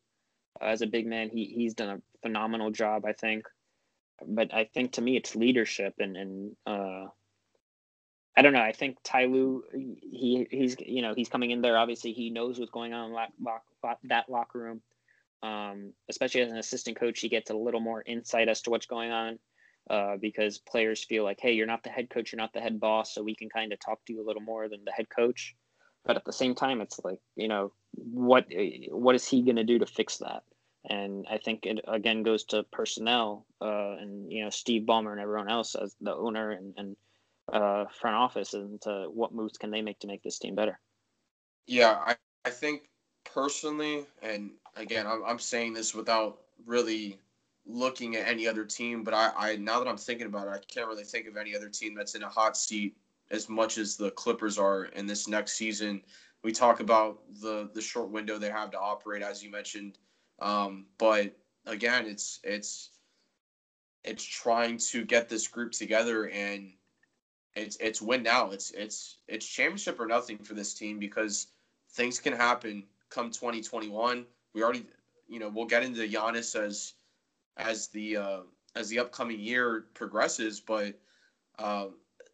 [0.61, 1.29] uh, as a big man.
[1.31, 3.05] He he's done a phenomenal job.
[3.05, 3.47] I think
[4.27, 7.07] but I think to me it's leadership and and uh,
[8.37, 8.61] I don't know.
[8.61, 11.79] I think Ty Lue, he he's you know he's coming in there.
[11.79, 13.31] Obviously, he knows what's going on in lock,
[13.83, 14.83] lock, that locker room.
[15.43, 18.87] Um, especially as an assistant coach, he gets a little more insight as to what's
[18.87, 19.39] going on
[19.89, 22.81] uh, because players feel like, hey, you're not the head coach, you're not the head
[22.81, 25.09] boss, so we can kind of talk to you a little more than the head
[25.09, 25.55] coach.
[26.05, 28.47] But at the same time, it's like you know what
[28.91, 30.43] what is he going to do to fix that?
[30.89, 35.21] And I think it again goes to personnel uh, and you know Steve Ballmer and
[35.21, 36.97] everyone else as the owner and, and
[37.53, 40.79] uh, front office and to what moves can they make to make this team better.
[41.67, 42.89] Yeah, I, I think
[43.25, 47.19] personally, and again, I'm, I'm saying this without really
[47.67, 50.59] looking at any other team, but I, I now that I'm thinking about it, I
[50.73, 52.95] can't really think of any other team that's in a hot seat
[53.31, 56.03] as much as the Clippers are in this next season.
[56.43, 59.99] We talk about the the short window they have to operate, as you mentioned.
[60.39, 61.33] Um, but
[61.67, 62.91] again, it's it's
[64.05, 66.71] it's trying to get this group together and
[67.57, 68.51] it's it's win now.
[68.51, 71.49] It's it's it's championship or nothing for this team because
[71.93, 74.27] things can happen come 2021.
[74.55, 74.85] We already
[75.27, 76.93] you know we'll get into Giannis as
[77.57, 78.41] as the uh,
[78.75, 80.99] as the upcoming year progresses, but
[81.59, 81.87] uh,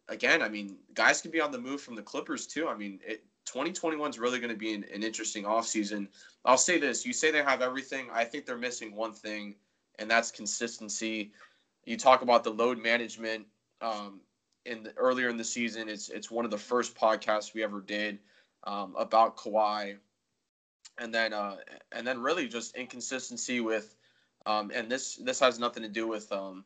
[0.09, 2.67] again, I mean, guys can be on the move from the Clippers too.
[2.67, 6.07] I mean, it, 2021 is really going to be an, an interesting offseason.
[6.45, 8.07] I'll say this you say they have everything.
[8.13, 9.55] I think they're missing one thing,
[9.99, 11.31] and that's consistency.
[11.85, 13.45] You talk about the load management.
[13.81, 14.21] Um,
[14.65, 15.89] in the, earlier in the season.
[15.89, 18.19] It's it's one of the first podcasts we ever did
[18.65, 19.97] um, about Kawhi,
[20.99, 21.57] and then uh,
[21.91, 23.95] and then really just inconsistency with,
[24.45, 26.65] um, and this this has nothing to do with, um,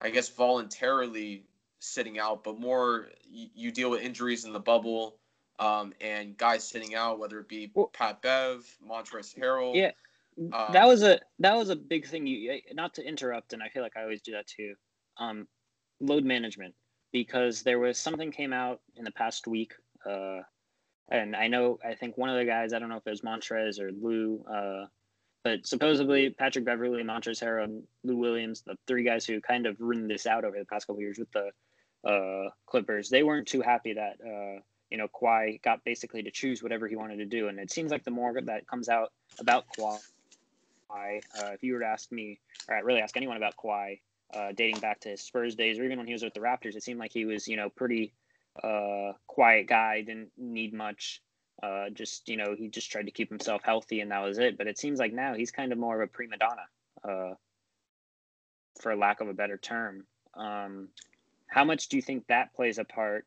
[0.00, 1.44] I guess voluntarily
[1.80, 5.16] sitting out, but more you, you deal with injuries in the bubble.
[5.60, 9.90] Um, and guys sitting out, whether it be well, Pat Bev, Montrezl Harrell, yeah,
[10.52, 12.26] um, that was a that was a big thing.
[12.26, 14.74] You not to interrupt, and I feel like I always do that too.
[15.18, 15.48] Um,
[16.00, 16.74] load management
[17.12, 19.74] because there was something came out in the past week,
[20.08, 20.40] uh,
[21.10, 23.22] and I know I think one of the guys I don't know if it was
[23.22, 24.86] Montrez or Lou, uh,
[25.48, 29.76] but supposedly Patrick Beverley, Montrez Harrell, and Lou Williams, the three guys who kind of
[29.80, 31.50] ridden this out over the past couple years with the
[32.06, 36.62] uh, Clippers, they weren't too happy that uh, you know Kawhi got basically to choose
[36.62, 39.64] whatever he wanted to do, and it seems like the more that comes out about
[39.78, 39.98] Kawhi.
[40.90, 44.00] Uh, if you were to ask me, or really ask anyone about Kawhi,
[44.34, 46.76] uh, dating back to his Spurs days, or even when he was with the Raptors,
[46.76, 48.12] it seemed like he was, you know, pretty
[48.62, 50.02] uh, quiet guy.
[50.02, 51.22] Didn't need much.
[51.62, 54.56] Uh, just you know, he just tried to keep himself healthy, and that was it.
[54.56, 56.66] But it seems like now he's kind of more of a prima donna,
[57.04, 57.34] uh,
[58.80, 60.06] for lack of a better term.
[60.34, 60.88] Um,
[61.48, 63.26] how much do you think that plays a part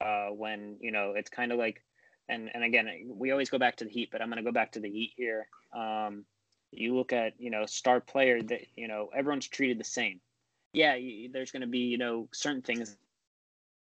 [0.00, 1.82] uh, when you know it's kind of like
[2.28, 4.52] and and again we always go back to the heat but i'm going to go
[4.52, 6.24] back to the heat here um,
[6.70, 10.20] you look at you know star player that you know everyone's treated the same
[10.72, 12.96] yeah you, there's going to be you know certain things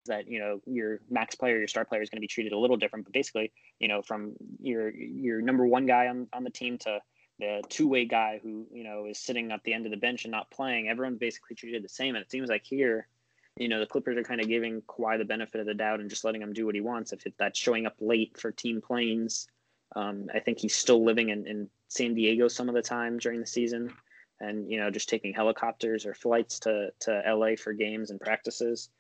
[0.06, 2.58] that you know your max player your star player is going to be treated a
[2.58, 6.50] little different but basically you know from your your number one guy on, on the
[6.50, 7.00] team to
[7.38, 10.32] the two-way guy who you know is sitting at the end of the bench and
[10.32, 12.14] not playing everyone's basically treated the same.
[12.14, 13.08] And it seems like here
[13.56, 16.10] you know the clippers are kind of giving Kawhi the benefit of the doubt and
[16.10, 17.12] just letting him do what he wants.
[17.12, 19.48] If that's showing up late for team planes
[19.96, 23.40] um, i think he's still living in, in San Diego some of the time during
[23.40, 23.92] the season,
[24.40, 28.90] and you know just taking helicopters or flights to to LA for games and practices,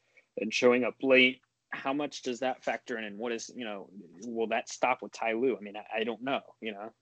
[0.40, 1.40] and showing up late.
[1.72, 3.88] How much does that factor in, and what is you know
[4.24, 5.56] will that stop with Ty Lue?
[5.56, 6.40] I mean, I, I don't know.
[6.60, 6.92] You know.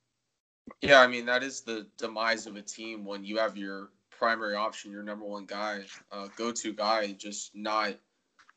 [0.82, 4.56] Yeah, I mean that is the demise of a team when you have your primary
[4.56, 7.94] option, your number one guy, uh, go-to guy, just not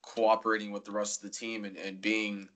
[0.01, 2.49] cooperating with the rest of the team and, and being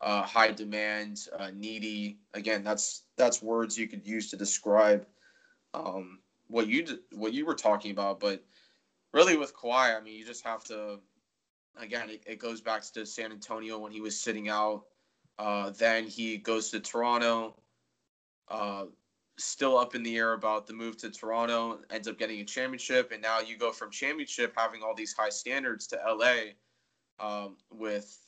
[0.00, 2.18] uh, high demand, uh, needy.
[2.34, 5.06] Again, that's that's words you could use to describe
[5.74, 8.20] um, what you what you were talking about.
[8.20, 8.42] But
[9.12, 11.00] really, with Kawhi, I mean, you just have to.
[11.76, 14.84] Again, it, it goes back to San Antonio when he was sitting out.
[15.38, 17.56] Uh, then he goes to Toronto.
[18.48, 18.86] Uh,
[19.38, 21.80] still up in the air about the move to Toronto.
[21.90, 25.30] Ends up getting a championship, and now you go from championship having all these high
[25.30, 26.52] standards to LA
[27.18, 28.18] um, with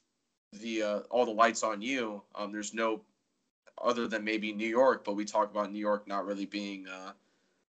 [0.52, 2.22] the uh, all the lights on you.
[2.34, 3.02] Um, there's no
[3.82, 7.12] other than maybe New York, but we talk about New York not really being uh,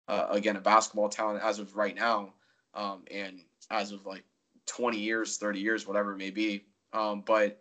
[0.08, 2.32] uh, again a basketball town as of right now,
[2.74, 4.24] um, and as of like
[4.66, 6.64] 20 years, 30 years, whatever it may be.
[6.92, 7.60] Um, but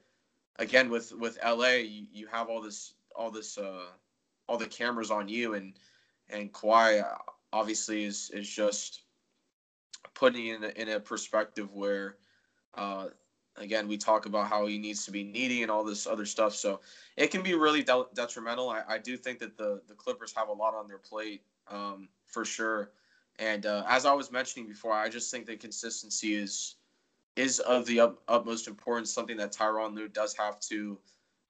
[0.58, 3.88] again, with with LA, you, you have all this all this uh,
[4.48, 5.74] all the cameras on you, and
[6.30, 7.18] and Kawhi uh,
[7.52, 9.02] obviously is is just
[10.14, 12.18] putting in a, in a perspective where
[12.76, 13.08] uh,
[13.58, 16.56] again, we talk about how he needs to be needy and all this other stuff.
[16.56, 16.80] So
[17.18, 18.70] it can be really de- detrimental.
[18.70, 22.10] I, I, do think that the, the Clippers have a lot on their plate um,
[22.28, 22.92] for sure.
[23.40, 26.76] And uh, as I was mentioning before, I just think that consistency is
[27.36, 29.14] is of the up, utmost importance.
[29.14, 30.98] Something that Tyronn Lue does have to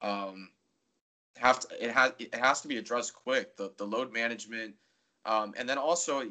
[0.01, 0.49] um,
[1.37, 1.83] have to.
[1.83, 3.55] It has it has to be addressed quick.
[3.57, 4.75] The the load management,
[5.25, 6.23] um, and then also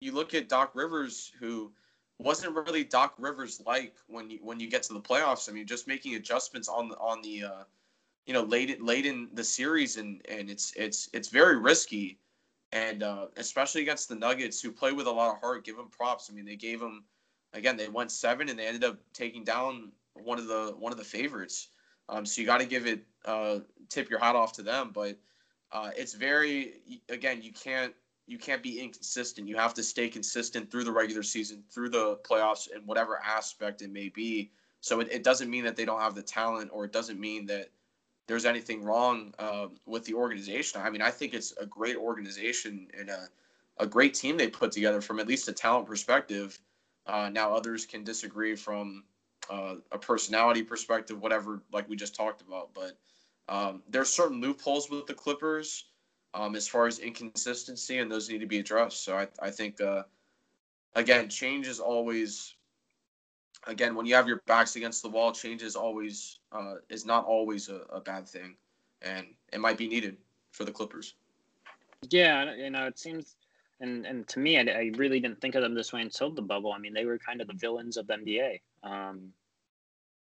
[0.00, 1.72] you look at Doc Rivers, who
[2.18, 5.48] wasn't really Doc Rivers like when you when you get to the playoffs.
[5.48, 7.64] I mean, just making adjustments on the on the uh,
[8.26, 12.18] you know late late in the series and and it's it's it's very risky,
[12.72, 15.64] and uh, especially against the Nuggets who play with a lot of heart.
[15.64, 16.30] Give them props.
[16.30, 17.04] I mean, they gave them
[17.52, 17.76] again.
[17.76, 21.04] They went seven and they ended up taking down one of the one of the
[21.04, 21.68] favorites.
[22.08, 25.16] Um, so you got to give it uh, tip your hat off to them, but
[25.72, 26.74] uh, it's very
[27.08, 27.94] again you can't
[28.26, 29.48] you can't be inconsistent.
[29.48, 33.82] You have to stay consistent through the regular season, through the playoffs, and whatever aspect
[33.82, 34.50] it may be.
[34.80, 37.46] So it, it doesn't mean that they don't have the talent, or it doesn't mean
[37.46, 37.70] that
[38.28, 40.80] there's anything wrong uh, with the organization.
[40.80, 43.28] I mean, I think it's a great organization and a,
[43.78, 46.56] a great team they put together from at least a talent perspective.
[47.06, 49.04] Uh, now others can disagree from
[49.50, 52.70] uh, a personality perspective, whatever, like we just talked about.
[52.74, 52.98] But
[53.48, 55.86] um, there's certain loopholes with the Clippers
[56.34, 59.04] um, as far as inconsistency, and those need to be addressed.
[59.04, 60.04] So I, I think, uh,
[60.94, 62.54] again, change is always,
[63.66, 67.24] again, when you have your backs against the wall, change is always uh, is not
[67.24, 68.54] always a, a bad thing,
[69.02, 70.16] and it might be needed
[70.52, 71.14] for the Clippers.
[72.08, 73.36] Yeah, you know, it seems,
[73.80, 76.42] and and to me, I, I really didn't think of them this way until the
[76.42, 76.72] bubble.
[76.72, 78.60] I mean, they were kind of the villains of the NBA.
[78.82, 79.32] Um,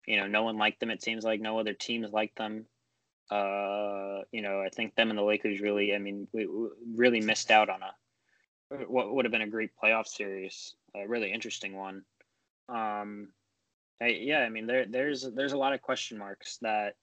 [0.07, 0.91] You know, no one liked them.
[0.91, 2.67] It seems like no other teams liked them.
[3.31, 5.95] Uh, you know, I think them and the Lakers really.
[5.95, 7.93] I mean, we, we really missed out on a
[8.89, 12.05] what would have been a great playoff series, a really interesting one.
[12.69, 13.33] Um,
[14.01, 16.97] I, yeah, I mean, there there's there's a lot of question marks that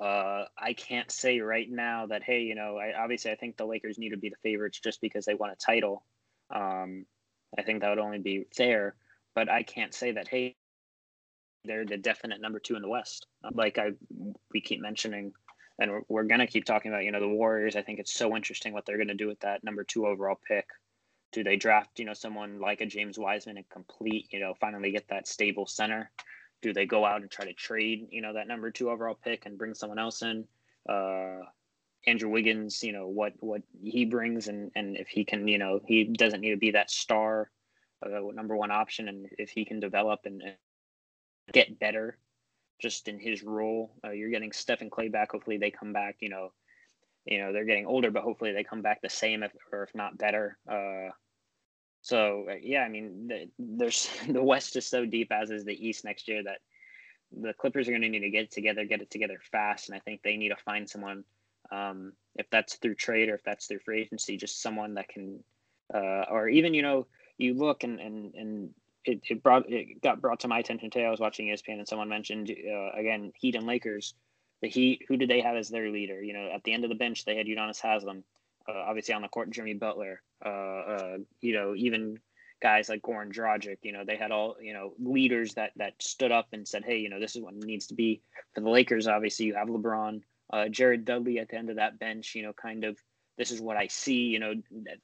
[0.00, 3.66] uh, I can't say right now that hey, you know, I, obviously I think the
[3.66, 6.04] Lakers need to be the favorites just because they won a title.
[6.54, 7.06] Um,
[7.58, 8.94] I think that would only be fair,
[9.34, 10.56] but I can't say that hey,
[11.64, 13.26] they're the definite number two in the West.
[13.52, 13.92] Like I
[14.52, 15.32] we keep mentioning,
[15.78, 17.04] and we're, we're gonna keep talking about.
[17.04, 17.76] You know, the Warriors.
[17.76, 20.66] I think it's so interesting what they're gonna do with that number two overall pick.
[21.32, 24.90] Do they draft you know someone like a James Wiseman and complete you know finally
[24.90, 26.10] get that stable center?
[26.62, 29.46] Do they go out and try to trade you know that number two overall pick
[29.46, 30.44] and bring someone else in?
[30.88, 31.40] Uh,
[32.06, 35.80] Andrew Wiggins, you know what what he brings, and and if he can, you know,
[35.86, 37.50] he doesn't need to be that star,
[38.04, 40.56] uh, number one option, and if he can develop and, and
[41.52, 42.18] get better,
[42.80, 45.30] just in his role, uh, you're getting Stephen Klay back.
[45.30, 46.16] Hopefully, they come back.
[46.20, 46.52] You know,
[47.24, 49.94] you know they're getting older, but hopefully they come back the same, if, or if
[49.94, 50.58] not better.
[50.68, 51.10] Uh,
[52.02, 55.88] so uh, yeah, I mean, the, there's the West is so deep, as is the
[55.88, 56.58] East next year, that
[57.30, 60.00] the Clippers are going to need to get together, get it together fast, and I
[60.00, 61.24] think they need to find someone
[61.70, 65.42] um, if that's through trade or if that's through free agency, just someone that can,
[65.94, 67.06] uh, or even you know,
[67.38, 68.70] you look and and and
[69.04, 71.06] it, it brought it got brought to my attention today.
[71.06, 74.14] I was watching ESPN and someone mentioned uh, again Heat and Lakers.
[74.60, 76.22] The Heat, who did they have as their leader?
[76.22, 78.22] You know, at the end of the bench, they had Udonis Haslem.
[78.68, 80.22] Uh, obviously on the court, Jimmy Butler.
[80.44, 82.18] Uh, uh, you know, even
[82.60, 83.78] guys like Goran Dragic.
[83.82, 86.98] You know, they had all you know leaders that that stood up and said, "Hey,
[86.98, 88.22] you know, this is what needs to be."
[88.54, 90.22] For the Lakers, obviously, you have LeBron
[90.52, 92.98] uh, Jared Dudley at the end of that bench, you know, kind of
[93.38, 94.54] this is what I see, you know,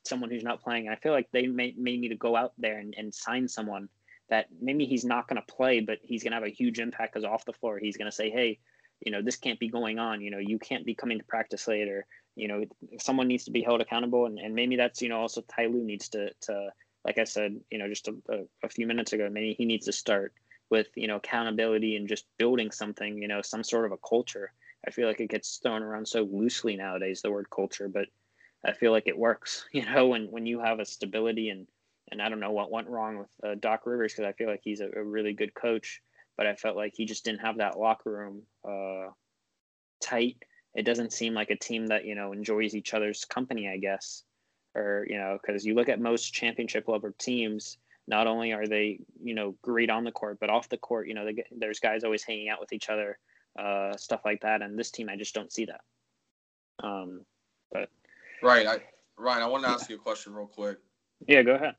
[0.05, 0.87] someone who's not playing.
[0.87, 3.49] And I feel like they may, may need to go out there and, and sign
[3.49, 3.89] someone
[4.29, 7.15] that maybe he's not going to play, but he's going to have a huge impact
[7.15, 8.59] because off the floor, he's going to say, hey,
[9.01, 10.21] you know, this can't be going on.
[10.21, 12.05] You know, you can't be coming to practice later.
[12.39, 12.65] You know,
[13.01, 14.27] someone needs to be held accountable.
[14.27, 16.71] And, and maybe that's, you know, also Ty Lue needs to, to,
[17.05, 19.87] like I said, you know, just a, a, a few minutes ago, maybe he needs
[19.87, 20.33] to start
[20.71, 24.53] with, you know, accountability and just building something, you know, some sort of a culture
[24.87, 28.07] I feel like it gets thrown around so loosely nowadays, the word culture, but
[28.65, 31.67] I feel like it works, you know, when, when you have a stability and,
[32.11, 34.63] and I don't know what went wrong with uh, Doc Rivers because I feel like
[34.63, 36.01] he's a, a, really good coach,
[36.39, 39.11] but I felt like he just didn't have that locker room uh,
[40.01, 40.43] tight.
[40.79, 44.23] It doesn't seem like a team that, you know, enjoys each other's company, I guess.
[44.77, 49.01] Or, you know, because you look at most championship level teams, not only are they,
[49.21, 52.05] you know, great on the court, but off the court, you know, they, there's guys
[52.05, 53.19] always hanging out with each other
[53.59, 54.63] uh, stuff like that.
[54.63, 55.81] And this team, I just don't see that.
[56.81, 57.23] Um,
[57.73, 57.91] but
[58.41, 58.79] right, I
[59.17, 60.79] Ryan, I want to ask you a question real quick.
[61.27, 61.75] Yeah, go ahead.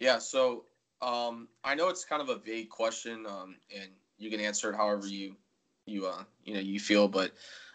[0.00, 0.64] Yeah, so
[1.02, 4.76] um, I know it's kind of a vague question, um, and you can answer it
[4.76, 5.36] however you
[5.84, 7.32] you uh you know you feel, but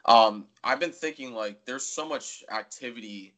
[0.08, 3.34] um, I've been thinking like there's so much activity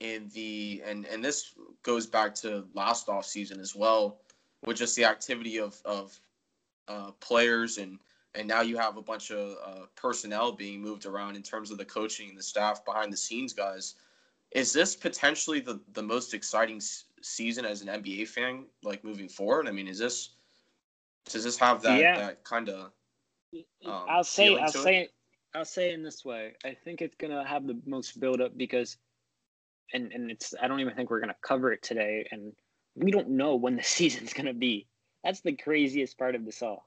[0.00, 4.18] in the and and this goes back to last off season as well,
[4.64, 6.18] with just the activity of of
[6.88, 7.98] uh, players and
[8.34, 11.78] and now you have a bunch of uh, personnel being moved around in terms of
[11.78, 13.94] the coaching and the staff behind the scenes guys
[14.52, 19.28] is this potentially the, the most exciting s- season as an nba fan like moving
[19.28, 20.30] forward i mean is this
[21.28, 22.16] does this have that, yeah.
[22.16, 22.92] that kind of
[23.84, 25.12] um, i'll say i'll say it?
[25.56, 28.96] I'll say in this way i think it's to have the most build up because
[29.92, 32.52] and and it's i don't even think we're to cover it today and
[32.94, 34.86] we don't know when the season's to be
[35.24, 36.86] that's the craziest part of this all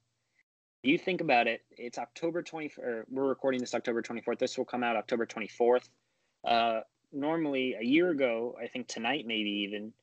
[0.83, 4.39] you think about it, it's October 20, or we're recording this October 24th.
[4.39, 5.89] This will come out October 24th.
[6.47, 9.93] Uh, normally, a year ago, I think tonight, maybe even,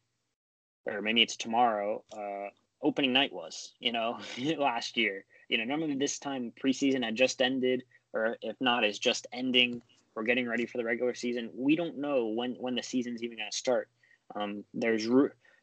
[0.84, 2.50] or maybe it's tomorrow, uh,
[2.82, 4.18] opening night was, you know,
[4.58, 5.24] last year.
[5.48, 9.82] You know, normally this time preseason had just ended, or if not, is just ending.
[10.14, 11.50] We're getting ready for the regular season.
[11.54, 13.88] We don't know when when the season's even going to start.
[14.34, 15.06] Um, there's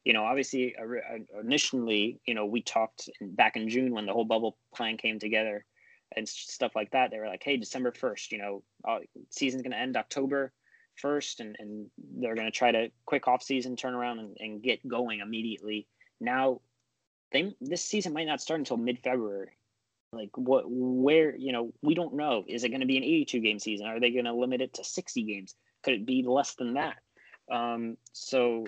[0.06, 0.75] you know, obviously
[1.41, 5.65] initially, you know, we talked back in June when the whole bubble plan came together
[6.15, 7.12] and stuff like that.
[7.12, 8.99] They were like, hey, December 1st, you know, uh,
[9.30, 10.51] season's going to end October
[11.01, 11.88] 1st and, and
[12.20, 15.88] they're going to try to quick off season turn around and, and get going immediately.
[16.20, 16.59] Now,
[17.32, 19.51] they, this season might not start until mid February.
[20.14, 22.43] Like what, where, you know, we don't know.
[22.47, 23.88] Is it going to be an 82 game season?
[23.88, 25.55] Are they going to limit it to 60 games?
[25.84, 26.95] Could it be less than that?
[27.51, 28.66] Um, so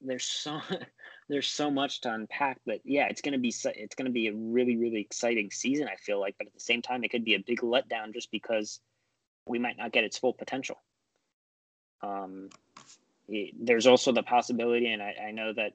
[0.00, 0.60] there's so
[1.28, 4.28] there's so much to unpack but yeah it's going to be it's going to be
[4.28, 7.24] a really really exciting season i feel like but at the same time it could
[7.24, 8.80] be a big letdown just because
[9.46, 10.80] we might not get its full potential
[12.02, 12.48] um
[13.60, 15.74] there's also the possibility and I, I know that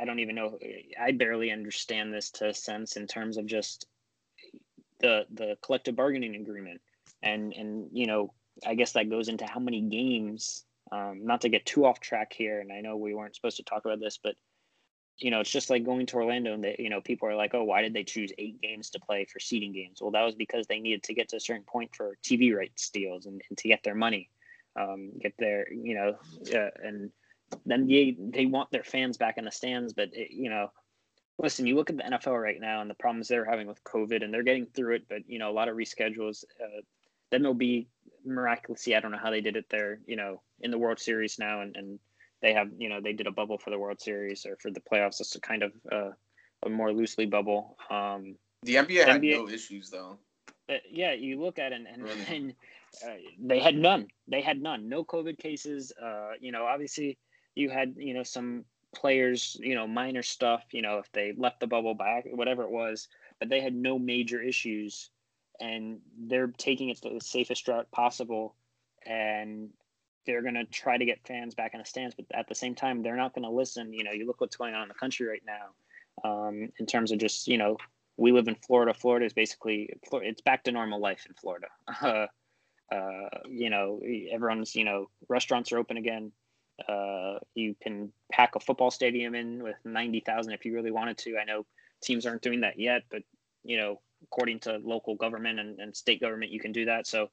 [0.00, 0.58] i don't even know
[1.00, 3.86] i barely understand this to a sense in terms of just
[5.00, 6.80] the the collective bargaining agreement,
[7.22, 8.32] and and you know
[8.66, 10.64] I guess that goes into how many games.
[10.92, 13.62] Um, not to get too off track here, and I know we weren't supposed to
[13.62, 14.36] talk about this, but
[15.18, 17.54] you know, it's just like going to Orlando and they, you know, people are like,
[17.54, 20.02] oh, why did they choose eight games to play for seeding games?
[20.02, 22.90] Well, that was because they needed to get to a certain point for TV rights
[22.90, 24.28] deals and, and to get their money,
[24.78, 26.16] um, get their, you know,
[26.52, 27.12] uh, and
[27.66, 29.92] then they, they want their fans back in the stands.
[29.92, 30.70] But, it, you know,
[31.38, 34.22] listen, you look at the NFL right now and the problems they're having with COVID
[34.22, 36.44] and they're getting through it, but, you know, a lot of reschedules.
[36.62, 36.80] Uh,
[37.30, 37.88] then there'll be
[38.24, 41.38] miraculously, I don't know how they did it there, you know, in the World Series
[41.38, 41.98] now and, and
[42.44, 44.80] they have you know they did a bubble for the World Series or for the
[44.80, 45.18] playoffs.
[45.18, 46.10] It's a kind of uh,
[46.64, 47.76] a more loosely bubble.
[47.90, 50.18] Um, the NBA had NBA, no issues though.
[50.68, 52.26] Uh, yeah, you look at it and and, really?
[52.28, 52.54] and
[53.04, 54.08] uh, they had none.
[54.28, 54.90] They had none.
[54.90, 55.90] No COVID cases.
[56.00, 57.16] Uh, you know, obviously
[57.54, 61.58] you had you know some players you know minor stuff you know if they left
[61.60, 63.08] the bubble back whatever it was
[63.40, 65.10] but they had no major issues
[65.60, 68.54] and they're taking it to the safest route possible
[69.06, 69.70] and
[70.26, 72.74] they're going to try to get fans back in the stands, but at the same
[72.74, 73.92] time, they're not going to listen.
[73.92, 77.12] You know, you look what's going on in the country right now um, in terms
[77.12, 77.76] of just, you know,
[78.16, 78.94] we live in Florida.
[78.94, 81.68] Florida is basically, it's back to normal life in Florida.
[82.90, 83.98] Uh, uh, you know,
[84.30, 86.30] everyone's, you know, restaurants are open again.
[86.88, 91.36] Uh, you can pack a football stadium in with 90,000 if you really wanted to.
[91.38, 91.66] I know
[92.02, 93.22] teams aren't doing that yet, but,
[93.62, 97.06] you know, according to local government and, and state government, you can do that.
[97.06, 97.30] So,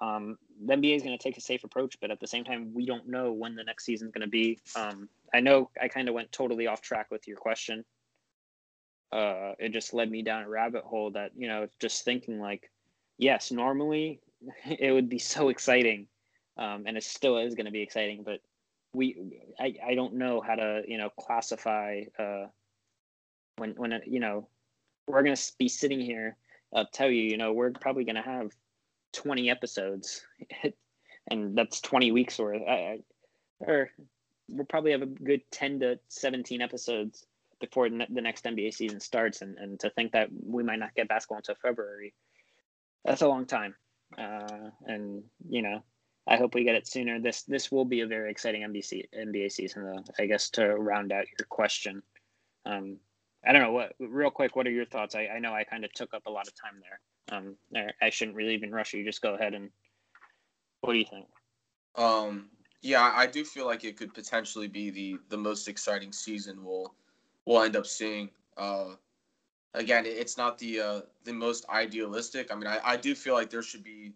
[0.00, 2.72] um, the NBA is going to take a safe approach, but at the same time,
[2.74, 4.58] we don't know when the next season is going to be.
[4.74, 7.84] Um, I know I kind of went totally off track with your question.
[9.12, 12.70] Uh, it just led me down a rabbit hole that you know, just thinking like,
[13.18, 14.20] yes, normally
[14.66, 16.06] it would be so exciting,
[16.56, 18.40] um, and it still is going to be exciting, but
[18.94, 22.46] we, I, I don't know how to you know classify uh,
[23.56, 24.48] when when you know
[25.06, 26.36] we're to be sitting here.
[26.74, 28.50] I'll tell you, you know, we're probably to have
[29.12, 30.24] 20 episodes
[31.30, 32.98] and that's 20 weeks worth I,
[33.60, 33.90] or
[34.48, 37.26] we'll probably have a good 10 to 17 episodes
[37.60, 41.08] before the next nba season starts and, and to think that we might not get
[41.08, 42.12] basketball until february
[43.04, 43.74] that's a long time
[44.18, 45.82] uh, and you know
[46.26, 49.50] i hope we get it sooner this this will be a very exciting nbc nba
[49.50, 52.02] season though i guess to round out your question
[52.66, 52.96] um,
[53.44, 55.84] i don't know what real quick what are your thoughts i, I know i kind
[55.84, 57.00] of took up a lot of time there
[57.30, 57.56] um,
[58.00, 59.04] I shouldn't really even rush you.
[59.04, 59.70] Just go ahead and.
[60.80, 61.26] What do you think?
[61.96, 62.48] Um.
[62.82, 66.94] Yeah, I do feel like it could potentially be the the most exciting season we'll
[67.46, 68.30] we'll end up seeing.
[68.56, 68.94] Uh,
[69.74, 72.52] again, it's not the uh, the most idealistic.
[72.52, 74.12] I mean, I, I do feel like there should be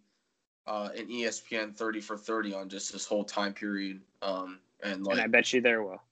[0.67, 4.01] uh, an ESPN thirty for thirty on just this whole time period.
[4.23, 6.03] Um, and like, and I bet you there will.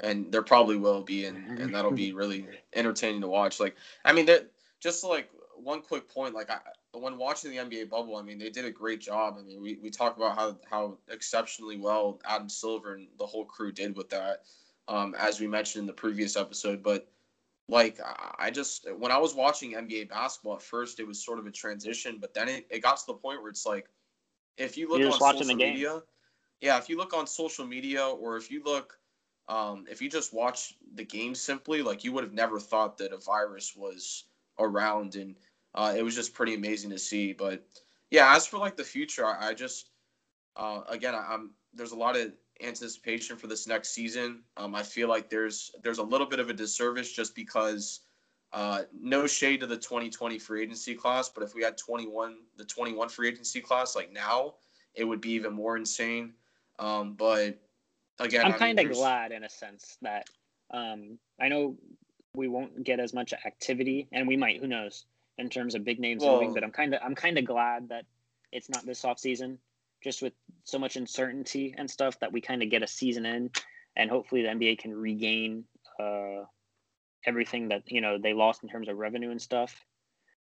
[0.00, 3.58] And there probably will be, and, and that'll be really entertaining to watch.
[3.58, 6.58] Like, I mean, that just like one quick point, like I,
[6.92, 9.36] when watching the NBA bubble, I mean, they did a great job.
[9.38, 13.44] I mean, we, we talk about how how exceptionally well Adam Silver and the whole
[13.44, 14.42] crew did with that,
[14.86, 16.82] um, as we mentioned in the previous episode.
[16.82, 17.08] But
[17.68, 18.00] like,
[18.38, 21.50] I just when I was watching NBA basketball at first, it was sort of a
[21.50, 23.88] transition, but then it, it got to the point where it's like,
[24.56, 26.02] if you look You're on social media,
[26.60, 28.98] yeah, if you look on social media or if you look.
[29.50, 33.14] Um, if you just watch the game simply, like you would have never thought that
[33.14, 34.24] a virus was
[34.58, 35.36] around and
[35.74, 37.32] uh, it was just pretty amazing to see.
[37.32, 37.64] But
[38.10, 39.90] yeah, as for like the future, I, I just
[40.56, 42.32] uh, again I, am there's a lot of
[42.62, 44.42] anticipation for this next season.
[44.56, 48.00] Um, I feel like there's there's a little bit of a disservice just because
[48.52, 52.64] uh, no shade to the 2020 free agency class, but if we had 21 the
[52.64, 54.54] 21 free agency class like now,
[54.94, 56.32] it would be even more insane.
[56.78, 57.58] Um, but
[58.18, 60.28] again, I'm kind of glad in a sense that
[60.70, 61.76] um, I know
[62.34, 64.60] we won't get as much activity, and we might.
[64.60, 65.04] Who knows?
[65.38, 67.88] in terms of big names well, moving, but I'm kind of I'm kind of glad
[67.88, 68.04] that
[68.52, 69.58] it's not this off season,
[70.02, 70.32] just with
[70.64, 73.50] so much uncertainty and stuff that we kind of get a season in,
[73.96, 75.64] and hopefully the NBA can regain
[76.00, 76.44] uh,
[77.26, 79.84] everything that you know they lost in terms of revenue and stuff,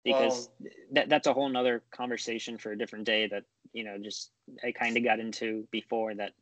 [0.04, 3.44] because well, that that's a whole nother conversation for a different day that
[3.74, 4.32] you know just
[4.64, 6.34] I kind of got into before that.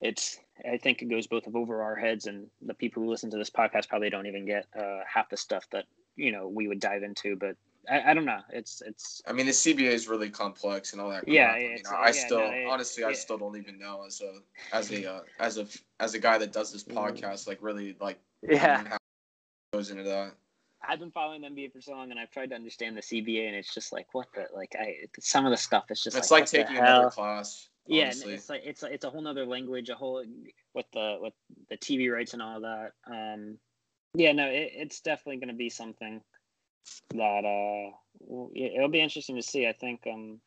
[0.00, 0.38] It's
[0.70, 3.50] I think it goes both over our heads and the people who listen to this
[3.50, 5.84] podcast probably don't even get uh, half the stuff that
[6.16, 7.56] you know we would dive into but
[7.90, 11.10] I, I don't know it's it's i mean the cba is really complex and all
[11.10, 14.04] that yeah I, mean, I yeah, still no, it, honestly i still don't even know
[14.06, 15.66] as a as a uh, as a
[16.00, 16.98] as a guy that does this mm-hmm.
[16.98, 18.96] podcast like really like yeah
[19.72, 20.34] goes into that
[20.88, 23.48] I've been following the NBA for so long, and I've tried to understand the CBA,
[23.48, 24.76] and it's just like what the like.
[24.78, 27.68] I some of the stuff is just it's like, like taking another class.
[27.90, 28.30] Honestly.
[28.30, 30.24] Yeah, it's like it's it's a whole other language, a whole
[30.74, 31.32] with the with
[31.70, 32.92] the TV rights and all that.
[33.10, 33.58] Um,
[34.14, 36.20] yeah, no, it, it's definitely going to be something.
[37.14, 37.96] That uh,
[38.54, 39.66] it'll be interesting to see.
[39.66, 40.40] I think um,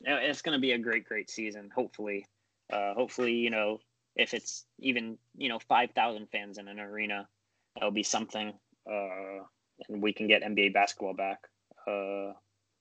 [0.00, 1.70] it's going to be a great, great season.
[1.74, 2.26] Hopefully,
[2.72, 3.78] uh, hopefully, you know,
[4.16, 7.28] if it's even you know five thousand fans in an arena,
[7.74, 8.52] that'll be something,
[8.90, 9.44] uh,
[9.88, 11.38] and we can get NBA basketball back
[11.86, 12.32] uh,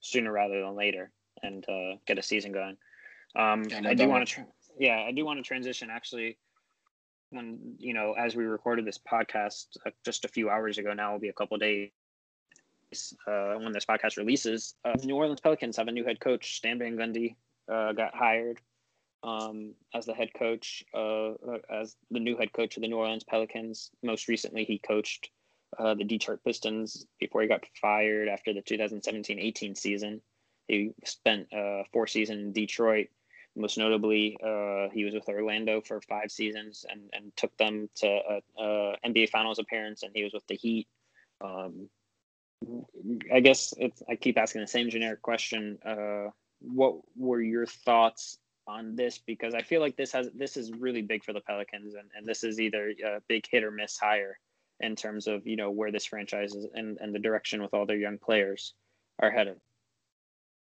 [0.02, 1.12] sooner rather than later
[1.44, 2.78] and uh, get a season going.
[3.36, 4.48] Um, yeah, no I do want to, tra-
[4.80, 6.38] yeah, I do want to transition actually.
[7.30, 11.12] When you know, as we recorded this podcast uh, just a few hours ago, now
[11.12, 11.90] will be a couple days
[13.28, 14.76] uh, when this podcast releases.
[14.86, 16.56] Uh, New Orleans Pelicans have a new head coach.
[16.56, 17.36] Stan Van Gundy
[17.72, 18.60] uh, got hired
[19.24, 22.98] um, as the head coach, uh, uh, as the new head coach of the New
[22.98, 23.92] Orleans Pelicans.
[24.04, 25.30] Most recently, he coached
[25.78, 30.22] uh, the Detroit Pistons before he got fired after the 2017-18 season.
[30.68, 31.48] He spent
[31.94, 33.08] four seasons in Detroit.
[33.56, 34.38] Most notably,
[34.94, 39.30] he was with Orlando for five seasons and, and took them to a, a NBA
[39.30, 40.88] Finals appearance, and he was with the Heat.
[41.40, 41.90] Um,
[43.34, 45.78] I guess it's, I keep asking the same generic question.
[45.86, 49.20] Uh, what were your thoughts on this?
[49.20, 52.26] Because I feel like this has this is really big for the Pelicans, and, and
[52.26, 54.40] this is either a big hit or miss hire
[54.80, 57.86] in terms of you know where this franchise is and, and the direction with all
[57.86, 58.74] their young players
[59.20, 59.60] are headed.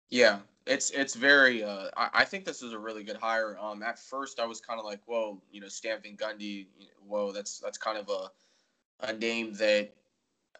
[0.09, 1.63] Yeah, it's it's very.
[1.63, 3.57] Uh, I, I think this is a really good hire.
[3.59, 6.67] Um, at first I was kind of like, whoa, you know, Stan Van Gundy.
[7.05, 9.93] Whoa, that's that's kind of a a name that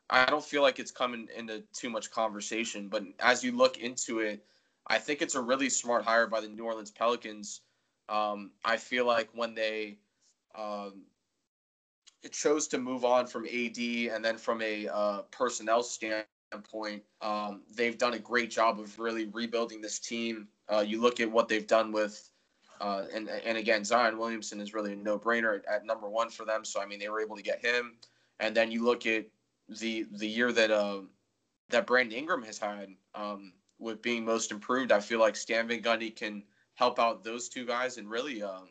[0.10, 2.88] I don't feel like it's coming into too much conversation.
[2.89, 4.43] But as you look into it,
[4.88, 7.62] I think it's a really smart hire by the New Orleans Pelicans.
[8.10, 9.97] Um, I feel like when they
[10.56, 11.04] um,
[12.32, 17.97] chose to move on from AD and then from a uh, personnel standpoint, um, they've
[17.97, 20.47] done a great job of really rebuilding this team.
[20.72, 22.30] Uh, you look at what they've done with,
[22.82, 26.45] uh, and and again, Zion Williamson is really a no-brainer at, at, number one for
[26.45, 26.66] them.
[26.66, 27.95] So I mean, they were able to get him.
[28.39, 29.26] And then you look at
[29.70, 31.01] the the year that uh,
[31.70, 34.91] that Brandon Ingram has had um, with being most improved.
[34.91, 36.43] I feel like Stan Van Gundy can
[36.76, 38.70] help out those two guys and really, um,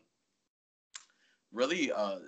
[1.53, 2.18] really uh,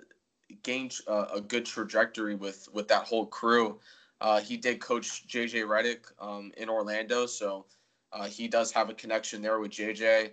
[0.63, 3.79] gain uh, a good trajectory with with that whole crew.
[4.21, 7.65] Uh, he did coach JJ Redick um, in Orlando, so
[8.13, 10.31] uh, he does have a connection there with JJ.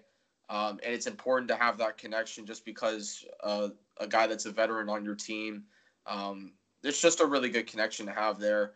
[0.48, 3.68] Um, and it's important to have that connection just because uh,
[3.98, 5.64] a guy that's a veteran on your team,
[6.06, 6.52] um,
[6.82, 8.72] it's just a really good connection to have there.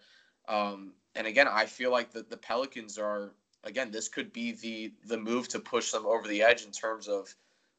[0.48, 3.32] Um, and again, I feel like the, the Pelicans are
[3.64, 7.08] again this could be the the move to push them over the edge in terms
[7.08, 7.34] of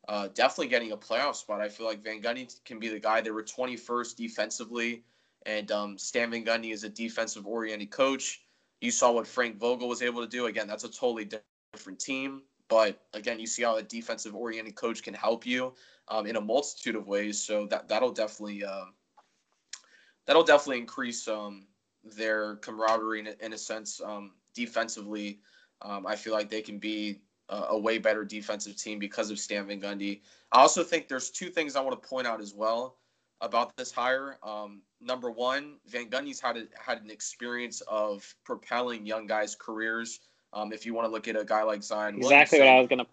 [0.07, 1.61] uh, definitely getting a playoff spot.
[1.61, 3.21] I feel like Van Gundy can be the guy.
[3.21, 5.03] They were 21st defensively.
[5.45, 8.41] And um, Stan Van Gundy is a defensive oriented coach.
[8.81, 10.45] You saw what Frank Vogel was able to do.
[10.45, 11.29] Again, that's a totally
[11.73, 12.41] different team.
[12.69, 15.73] But again, you see how a defensive oriented coach can help you
[16.09, 17.41] um, in a multitude of ways.
[17.41, 18.85] So that that'll definitely uh,
[20.27, 21.65] that'll definitely increase um,
[22.03, 25.39] their camaraderie in, in a sense um, defensively.
[25.81, 29.39] Um, I feel like they can be a, a, way better defensive team because of
[29.39, 30.21] Stan Van Gundy.
[30.51, 32.97] I also think there's two things I want to point out as well
[33.41, 34.37] about this hire.
[34.43, 40.19] Um, number one, Van Gundy's had a, had an experience of propelling young guys' careers.
[40.53, 42.79] Um, if you want to look at a guy like Zion, exactly Williamson, what I
[42.79, 43.07] was going to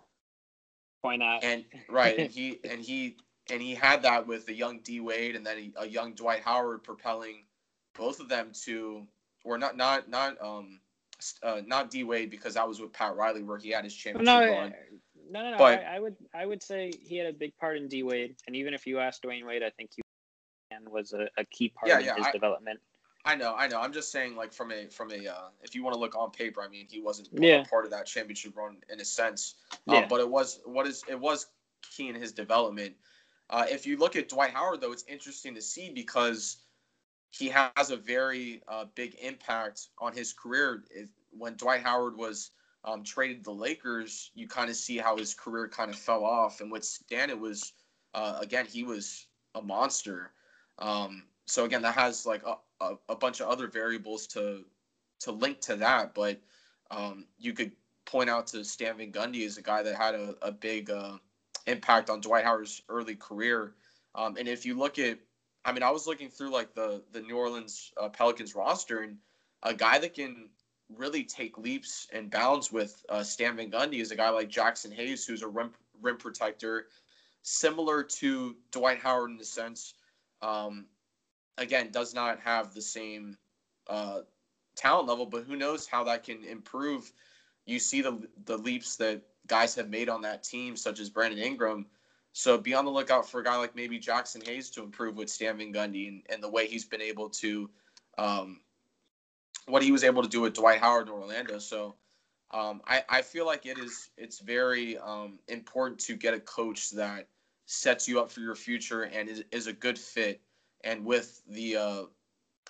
[1.02, 1.44] point out.
[1.44, 3.16] And right, and he and he
[3.51, 6.82] and he had that with the young D Wade and then a, young Dwight Howard
[6.82, 7.45] propelling
[7.97, 9.07] both of them to,
[9.45, 10.80] or not not not um
[11.42, 14.26] uh, not D Wade because that was with Pat Riley where he had his championship
[14.26, 14.74] no, run.
[15.30, 15.59] No, no, no.
[15.59, 18.36] But, I, I, would I would say he had a big part in D Wade,
[18.47, 20.03] and even if you ask Dwyane Wade, I think he
[20.88, 22.80] was a, a key part yeah, of yeah, his I, development.
[23.24, 23.80] I know, I know.
[23.80, 26.30] I'm just saying, like from a from a uh, if you want to look on
[26.30, 27.64] paper, I mean, he wasn't yeah.
[27.64, 29.55] part of that championship run in a sense,
[29.88, 30.07] uh, yeah.
[30.09, 31.47] but it was what is it was
[31.82, 32.95] key in his development.
[33.55, 36.57] Uh, if you look at Dwight Howard, though, it's interesting to see because
[37.30, 40.82] he has a very uh, big impact on his career.
[40.90, 42.50] If, when Dwight Howard was
[42.84, 46.61] um, traded the Lakers, you kind of see how his career kind of fell off.
[46.61, 47.74] And with Stan, it was
[48.12, 50.32] uh, again he was a monster.
[50.80, 54.64] Um, so again, that has like a, a, a, bunch of other variables to
[55.20, 56.40] to link to that, but
[56.90, 57.70] um, you could
[58.05, 61.18] point out to Stan Van Gundy as a guy that had a, a big uh,
[61.66, 63.74] impact on Dwight Howard's early career.
[64.14, 65.18] Um, and if you look at,
[65.64, 69.16] I mean, I was looking through like the the New Orleans uh, Pelicans roster, and
[69.62, 70.48] a guy that can
[70.94, 74.92] really take leaps and bounds with uh, Stan Van Gundy is a guy like Jaxson
[74.92, 76.88] Hayes, who's a rim, rim protector,
[77.42, 79.94] similar to Dwight Howard in the sense
[80.44, 80.86] um,
[81.58, 83.36] again, does not have the same
[83.88, 84.20] uh,
[84.76, 87.10] talent level, but who knows how that can improve.
[87.66, 91.38] You see the the leaps that guys have made on that team, such as Brandon
[91.38, 91.86] Ingram.
[92.32, 95.30] So be on the lookout for a guy like maybe Jaxson Hayes to improve with
[95.30, 97.70] Stan Van Gundy and, and the way he's been able to
[98.18, 98.61] um,
[99.66, 101.59] what he was able to do with Dwight Howard in Orlando.
[101.59, 101.95] So
[102.53, 106.90] um, I, I feel like it is it's very um, important to get a coach
[106.90, 107.28] that
[107.66, 110.40] sets you up for your future and is, is a good fit.
[110.82, 112.03] And with the uh,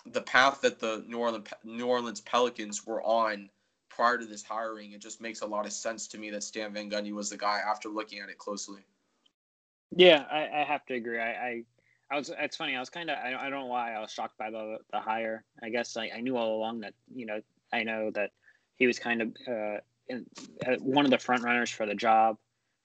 [0.07, 3.49] the path that the New Orleans New Orleans Pelicans were on
[3.95, 6.73] prior to this hiring, it just makes a lot of sense to me that Stan
[6.73, 8.81] Van Gundy was the guy after looking at it closely.
[9.95, 11.19] Yeah, I, I have to agree.
[11.19, 11.63] I, I,
[12.11, 12.29] I was.
[12.37, 12.75] It's funny.
[12.75, 13.17] I was kind of.
[13.17, 15.45] I, I don't know why I was shocked by the the hire.
[15.63, 17.39] I guess I, I knew all along that you know
[17.71, 18.31] I know that
[18.75, 19.77] he was kind of uh,
[20.09, 20.25] in,
[20.67, 22.37] uh, one of the front runners for the job.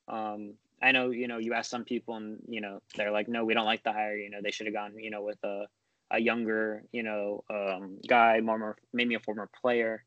[0.06, 3.44] Um, I know you know you ask some people and you know they're like, no,
[3.44, 4.16] we don't like the hire.
[4.16, 5.64] You know they should have gone you know with a
[6.12, 10.04] a younger you know um, guy, more, more maybe a former player.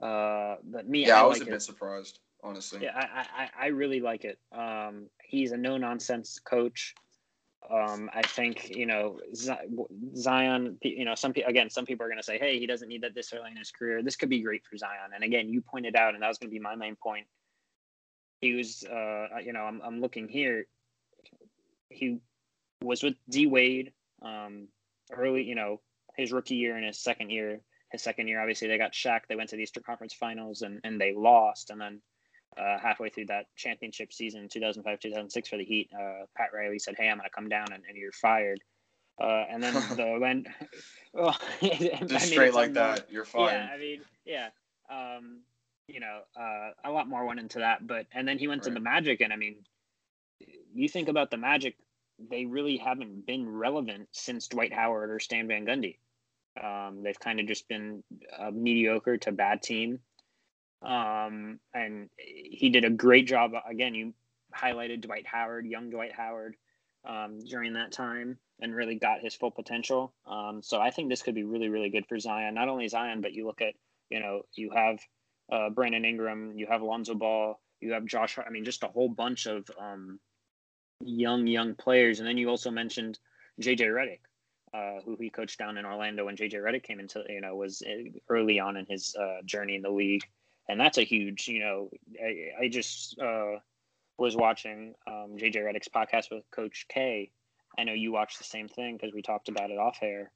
[0.00, 2.80] Uh, but me, yeah, I, I was like a bit surprised, honestly.
[2.82, 4.38] Yeah, I, I, I really like it.
[4.52, 6.94] Um, he's a no nonsense coach.
[7.68, 9.18] Um, I think you know
[10.14, 10.78] Zion.
[10.82, 13.02] You know, some people again, some people are going to say, "Hey, he doesn't need
[13.02, 14.02] that this early in his career.
[14.02, 16.50] This could be great for Zion." And again, you pointed out, and that was going
[16.50, 17.26] to be my main point.
[18.40, 20.66] He was, uh, you know, I'm, I'm looking here.
[21.88, 22.18] He
[22.82, 23.92] was with D Wade
[24.22, 24.68] um,
[25.10, 25.80] early, you know,
[26.16, 27.60] his rookie year and his second year
[27.92, 29.20] his second year, obviously they got Shaq.
[29.28, 31.70] They went to the Eastern Conference Finals and, and they lost.
[31.70, 32.00] And then
[32.56, 36.94] uh, halfway through that championship season, 2005, 2006 for the Heat, uh, Pat Riley said,
[36.96, 38.60] "Hey, I'm going to come down and, and you're fired."
[39.20, 40.44] Uh, and then the when
[41.12, 41.36] well,
[42.06, 43.52] just straight like that, you're fired.
[43.52, 44.48] Yeah, I mean, yeah.
[44.90, 45.40] Um,
[45.88, 48.68] you know, uh, a lot more went into that, but and then he went right.
[48.68, 49.56] to the Magic, and I mean,
[50.74, 51.76] you think about the Magic,
[52.30, 55.98] they really haven't been relevant since Dwight Howard or Stan Van Gundy.
[56.62, 58.02] Um, they've kind of just been
[58.38, 60.00] a mediocre to bad team.
[60.82, 63.52] Um, and he did a great job.
[63.68, 64.14] Again, you
[64.54, 66.56] highlighted Dwight Howard, young Dwight Howard,
[67.06, 70.14] um, during that time and really got his full potential.
[70.26, 72.54] Um, so I think this could be really, really good for Zion.
[72.54, 73.74] Not only Zion, but you look at,
[74.10, 74.98] you know, you have
[75.52, 78.38] uh, Brandon Ingram, you have Lonzo Ball, you have Josh.
[78.38, 80.18] I mean, just a whole bunch of um,
[81.00, 82.18] young, young players.
[82.18, 83.18] And then you also mentioned
[83.60, 84.20] JJ Redick,
[84.76, 87.82] uh, who he coached down in Orlando when JJ Redick came into, you know, was
[87.86, 90.24] uh, early on in his uh, journey in the league.
[90.68, 91.88] And that's a huge, you know,
[92.22, 93.56] I, I just uh,
[94.18, 97.30] was watching um, JJ Redick's podcast with Coach K.
[97.78, 100.30] I know you watched the same thing because we talked about it off air.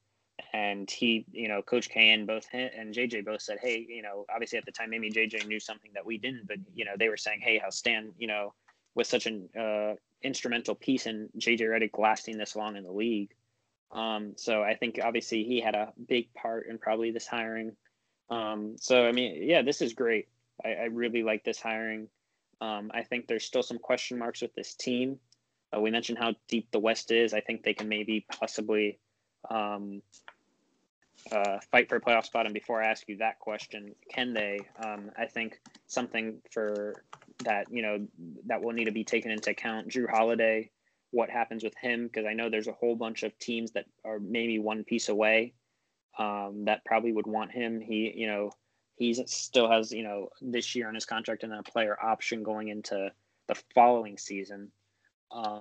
[0.55, 4.01] And he, you know, Coach K and both him and JJ both said, hey, you
[4.01, 6.93] know, obviously at the time, maybe JJ knew something that we didn't, but, you know,
[6.99, 8.55] they were saying, hey, how Stan, you know,
[8.95, 13.34] was such an uh, instrumental piece in JJ Redick lasting this long in the league
[13.93, 17.72] um, so I think obviously he had a big part in probably this hiring.
[18.30, 20.28] Um, so I mean, yeah, this is great.
[20.64, 22.09] I, I really like this hiring.
[22.61, 25.18] Um, I think there's still some question marks with this team.
[25.74, 27.32] Uh, we mentioned how deep the West is.
[27.32, 28.99] I think they can maybe possibly
[29.51, 30.03] um,
[31.32, 32.47] uh, fight for a playoff spot.
[32.47, 34.61] And before I ask you that question, can they?
[34.84, 37.03] Um, I think something for
[37.45, 38.07] that you know
[38.47, 39.88] that will need to be taken into account.
[39.88, 40.70] Jrue Holiday
[41.11, 44.18] what happens with him because I know there's a whole bunch of teams that are
[44.20, 45.54] maybe one piece away
[46.18, 47.80] um, that probably would want him.
[47.80, 48.52] He, you know,
[48.96, 52.42] he still has, you know, this year on his contract and then a player option
[52.42, 53.11] going into
[53.48, 54.70] the following season.
[55.30, 55.61] Uh,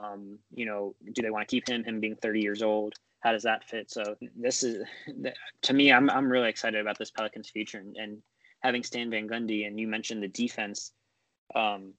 [0.00, 1.84] um, you know, do they want to keep him?
[1.84, 3.90] Him being 30 years old, how does that fit?
[3.90, 4.86] So this is,
[5.62, 8.22] to me, I'm I'm really excited about this Pelicans future and, and
[8.60, 9.66] having Stan Van Gundy.
[9.66, 10.92] And you mentioned the defense.
[11.54, 11.94] Um,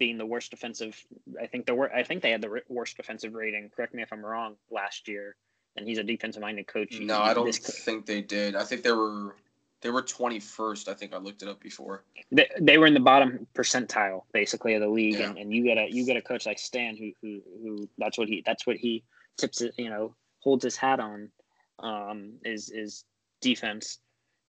[0.00, 1.00] being the worst defensive.
[1.40, 3.70] I think the I think they had the worst defensive rating.
[3.70, 4.56] Correct me if I'm wrong.
[4.72, 5.36] Last year,
[5.76, 6.98] and he's a defensive minded coach.
[6.98, 8.56] No, I don't think they did.
[8.56, 9.36] I think they were
[9.82, 10.88] they were 21st.
[10.88, 12.02] I think I looked it up before.
[12.32, 15.28] They, they were in the bottom percentile basically of the league, yeah.
[15.28, 18.18] and, and you get a you get a coach like Stan who who who that's
[18.18, 19.04] what he that's what he
[19.38, 21.30] tips it you know holds his hat on
[21.78, 23.04] um, is is
[23.42, 23.98] defense.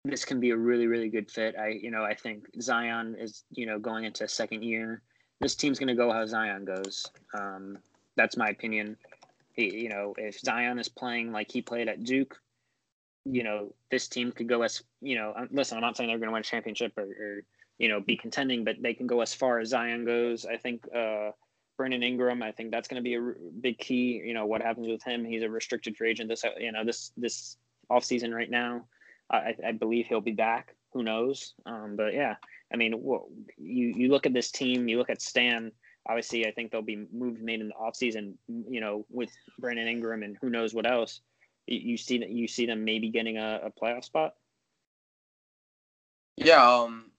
[0.06, 1.56] This can be a really really good fit.
[1.58, 5.02] I you know I think Zion is you know going into second year
[5.42, 7.06] this team's going to go how Zion goes.
[7.34, 7.78] Um,
[8.16, 8.98] that's my opinion.
[9.54, 12.40] He, you know, if Zion is playing like he played at Duke,
[13.26, 15.34] you know, this team could go as you know.
[15.52, 17.44] Listen, I'm not saying they're going to win a championship or, or,
[17.78, 20.46] you know be contending, but they can go as far as Zion goes.
[20.46, 21.32] I think uh,
[21.78, 22.44] Brandon Ingram.
[22.44, 24.22] I think that's going to be a big key.
[24.24, 25.24] You know, what happens with him?
[25.24, 27.58] He's a restricted free agent this you know this this
[27.90, 28.86] offseason right now.
[29.32, 30.76] I, I believe he'll be back.
[30.94, 31.54] Who knows?
[31.66, 32.36] Um, but yeah,
[32.74, 32.94] I mean,
[33.58, 35.72] you you look at this team, you look at Stan.
[36.08, 40.24] Obviously, I think there'll be moves made in the offseason, you know, with Brandon Ingram
[40.24, 41.22] and who knows what else.
[41.68, 44.34] You, see that you see them maybe getting a, a playoff spot.
[46.36, 47.12] Yeah, um,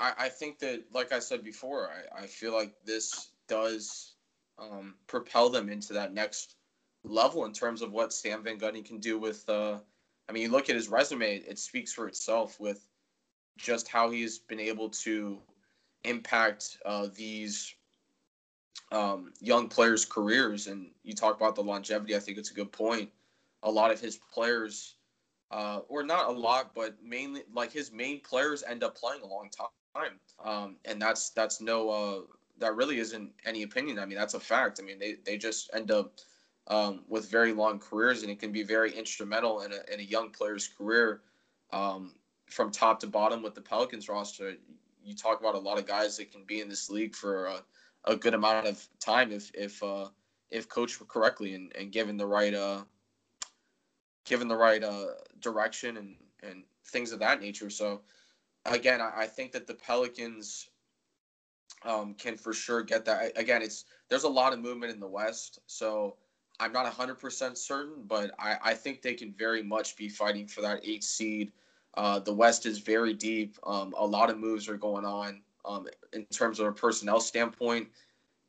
[0.00, 4.14] I, I think that, like I said before, I, I feel like this does
[4.58, 6.56] um, propel them into that next
[7.04, 9.78] level in terms of what Stan Van Gundy can do with uh,
[10.28, 12.88] I mean, you look at his resume; it speaks for itself with
[13.56, 15.38] just how he's been able to
[16.04, 17.74] impact uh, these
[18.90, 20.66] um, young players' careers.
[20.66, 22.16] And you talk about the longevity.
[22.16, 23.10] I think it's a good point.
[23.62, 24.96] A lot of his players,
[25.50, 29.26] uh, or not a lot, but mainly like his main players end up playing a
[29.26, 30.18] long time.
[30.42, 32.20] Um, and that's that's no uh,
[32.58, 33.98] that really isn't any opinion.
[33.98, 34.80] I mean, that's a fact.
[34.80, 36.14] I mean, they, they just end up
[36.68, 40.02] um, with very long careers, and it can be very instrumental in a, in a
[40.02, 41.20] young player's career
[41.72, 42.14] um,
[42.52, 44.54] from top to bottom with the Pelicans roster.
[45.04, 47.62] You talk about a lot of guys that can be in this league for a,
[48.04, 50.08] a good amount of time if if uh,
[50.50, 52.82] if coached correctly and, and given the right uh,
[54.24, 55.06] given the right uh,
[55.40, 57.70] direction and and things of that nature.
[57.70, 58.02] So
[58.66, 60.68] again, I, I think that the Pelicans
[61.84, 63.32] um, can for sure get that.
[63.36, 66.16] Again, it's there's a lot of movement in the West, so
[66.60, 70.60] I'm not 100% certain, but I, I think they can very much be fighting for
[70.60, 71.52] that eight seed.
[71.94, 73.56] Uh, the West is very deep.
[73.64, 77.88] Um, a lot of moves are going on um, in terms of a personnel standpoint,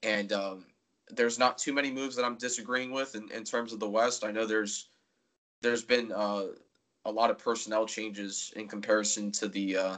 [0.01, 0.65] and um,
[1.09, 4.23] there's not too many moves that I'm disagreeing with in, in terms of the West.
[4.23, 4.87] I know there's
[5.61, 6.47] there's been uh,
[7.05, 9.77] a lot of personnel changes in comparison to the.
[9.77, 9.97] Uh,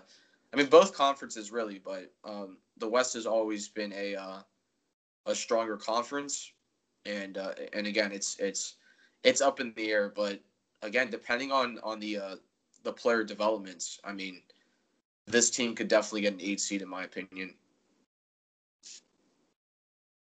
[0.53, 4.39] I mean, both conferences really, but um, the West has always been a uh,
[5.25, 6.51] a stronger conference,
[7.05, 8.75] and uh, and again, it's it's
[9.23, 10.11] it's up in the air.
[10.15, 10.39] But
[10.81, 12.35] again, depending on on the uh,
[12.85, 14.41] the player developments, I mean,
[15.27, 17.55] this team could definitely get an eight seed in my opinion.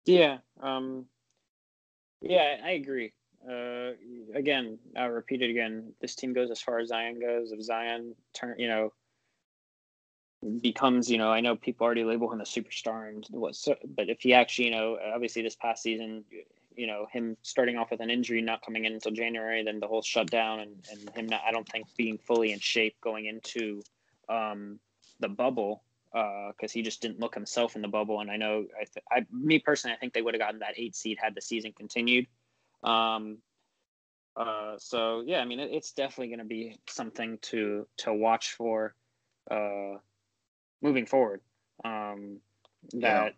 [0.05, 1.07] Yeah, um,
[2.20, 3.12] yeah, I agree.
[3.48, 3.92] Uh,
[4.34, 5.92] again, I'll repeat it again.
[6.00, 7.50] This team goes as far as Zion goes.
[7.50, 8.92] If Zion turn, you know,
[10.61, 14.09] becomes, you know, I know people already label him a superstar and what, so, but
[14.09, 16.24] if he actually, you know, obviously this past season,
[16.77, 19.87] you know, him starting off with an injury, not coming in until January, then the
[19.87, 23.83] whole shutdown, and, and him not, I don't think being fully in shape going into
[24.29, 24.79] um,
[25.20, 28.20] the bubble because uh, he just didn't look himself in the bubble.
[28.20, 30.75] And I know, I, th- I me personally, I think they would have gotten that
[30.77, 32.27] eight seed had the season continued.
[32.85, 33.39] Um,
[34.37, 38.53] uh, so yeah, I mean, it, it's definitely going to be something to to watch
[38.53, 38.95] for.
[39.51, 39.99] Uh,
[40.83, 41.41] moving forward.
[41.85, 42.41] Um,
[42.95, 43.35] that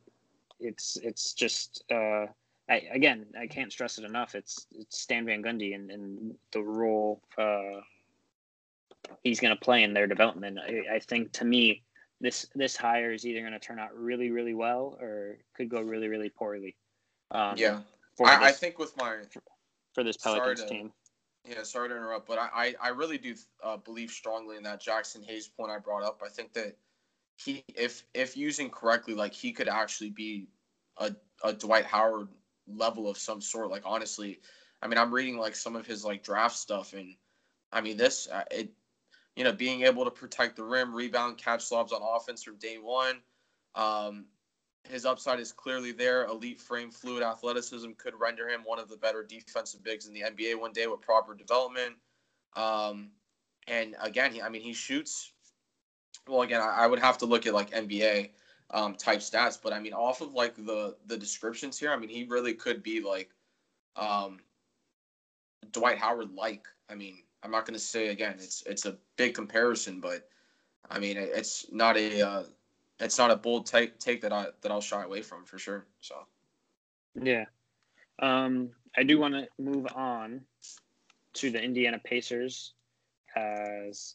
[0.61, 0.69] yeah.
[0.69, 2.27] it's it's just uh,
[2.69, 4.35] I, again I can't stress it enough.
[4.35, 7.81] It's it's Stan Van Gundy and, and the role uh,
[9.23, 10.59] he's going to play in their development.
[10.59, 11.83] I, I think to me
[12.21, 15.81] this this hire is either going to turn out really really well or could go
[15.81, 16.75] really really poorly.
[17.31, 17.81] Um, yeah,
[18.25, 19.19] I, this, I, think with my
[19.93, 20.93] for this Pelicans to, team.
[21.45, 24.83] Yeah, sorry to interrupt, but I, I, I really do uh, believe strongly in that
[24.83, 26.23] Jaxson Hayes point I brought up.
[26.25, 26.77] I think that
[27.37, 30.47] he if if using correctly, like he could actually be
[30.99, 32.29] a a Dwight Howard
[32.67, 33.71] level of some sort.
[33.71, 34.41] Like honestly,
[34.83, 37.15] I mean, I'm reading like some of his like draft stuff, and
[37.73, 38.71] I mean this uh, it,
[39.37, 42.77] you know, being able to protect the rim, rebound, catch slobs on offense from day
[42.77, 43.17] one.
[43.75, 44.27] Um,
[44.89, 46.27] his upside is clearly there.
[46.27, 50.21] Elite frame, fluid athleticism could render him one of the better defensive bigs in the
[50.21, 51.95] NBA one day with proper development.
[52.55, 53.11] Um,
[53.67, 55.33] and again, he, I mean, he shoots
[56.27, 58.31] well, again, I, I would have to look at like NBA
[58.71, 62.09] um, type stats, but I mean, off of like the the descriptions here, I mean,
[62.09, 63.31] he really could be like
[63.97, 64.39] um,
[65.73, 66.67] Dwight Howard like.
[66.89, 70.29] I mean, I'm not going to say again, it's it's a big comparison, but
[70.91, 72.43] I mean, it's not a uh,
[73.01, 75.87] it's not a bold take take that I that I'll shy away from for sure.
[76.01, 76.27] So
[77.21, 77.45] yeah,
[78.21, 80.41] um, I do want to move on
[81.35, 82.75] to the Indiana Pacers
[83.37, 84.15] as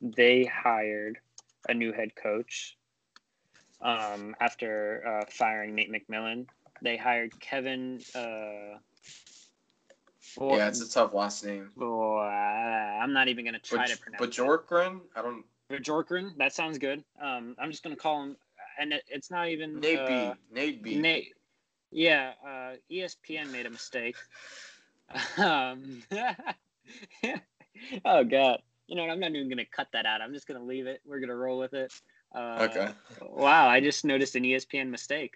[0.00, 1.18] they hired
[1.68, 2.76] a new head coach
[3.82, 6.46] um, after uh, firing Nate McMillan.
[6.82, 8.00] They hired Kevin.
[8.14, 8.78] Uh,
[10.40, 11.70] yeah, it's a tough last name.
[11.80, 14.20] Oh, uh, I'm not even gonna try but, to pronounce.
[14.20, 15.44] But Jorkren, I don't.
[15.72, 17.04] Jorkren, that sounds good.
[17.20, 18.36] Um, I'm just gonna call him,
[18.78, 20.32] and it, it's not even Nate uh, B.
[20.52, 20.96] Nate B.
[20.96, 21.34] Nate.
[21.90, 24.16] Yeah, uh, ESPN made a mistake.
[25.38, 26.02] um,
[28.04, 29.12] oh God you know what?
[29.12, 30.20] I'm not even gonna cut that out.
[30.20, 31.00] I'm just gonna leave it.
[31.06, 31.92] We're gonna roll with it.
[32.34, 32.88] Uh, okay.
[33.22, 35.34] Wow, I just noticed an ESPN mistake.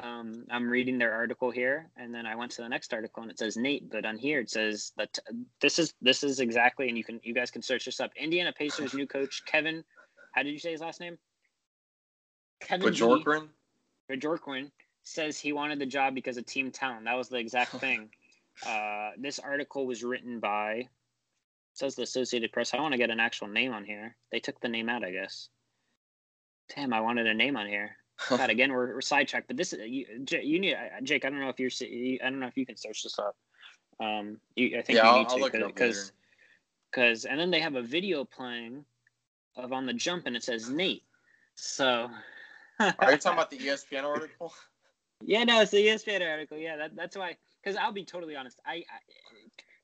[0.00, 3.30] Um, I'm reading their article here, and then I went to the next article, and
[3.30, 5.18] it says Nate, but on here it says that
[5.60, 8.10] this is this is exactly, and you can you guys can search this up.
[8.16, 9.84] Indiana Pacers new coach Kevin.
[10.32, 11.16] How did you say his last name?
[12.60, 13.48] Kevin Bajorquin.
[14.10, 14.70] Bajorquin
[15.04, 17.04] says he wanted the job because of team talent.
[17.04, 18.08] That was the exact thing.
[18.66, 20.88] Uh, this article was written by
[21.74, 22.72] says the Associated Press.
[22.72, 24.16] I want to get an actual name on here.
[24.30, 25.48] They took the name out, I guess.
[26.74, 27.96] Damn, I wanted a name on here.
[28.28, 29.48] God, again, we're, we're sidetracked.
[29.48, 31.24] But this is you, you need Jake.
[31.24, 31.70] I don't know if you're.
[32.22, 33.36] I don't know if you can search this up.
[34.00, 36.12] Um, you, I think yeah, you need I'll, to because
[36.90, 38.84] because and then they have a video playing
[39.56, 41.02] of on the jump and it says Nate.
[41.54, 42.08] So
[42.80, 44.52] are you talking about the ESPN article?
[45.22, 46.58] Yeah, no, it's the ESPN article.
[46.58, 47.36] Yeah, that, that's why.
[47.62, 48.82] Because I'll be totally honest, I, I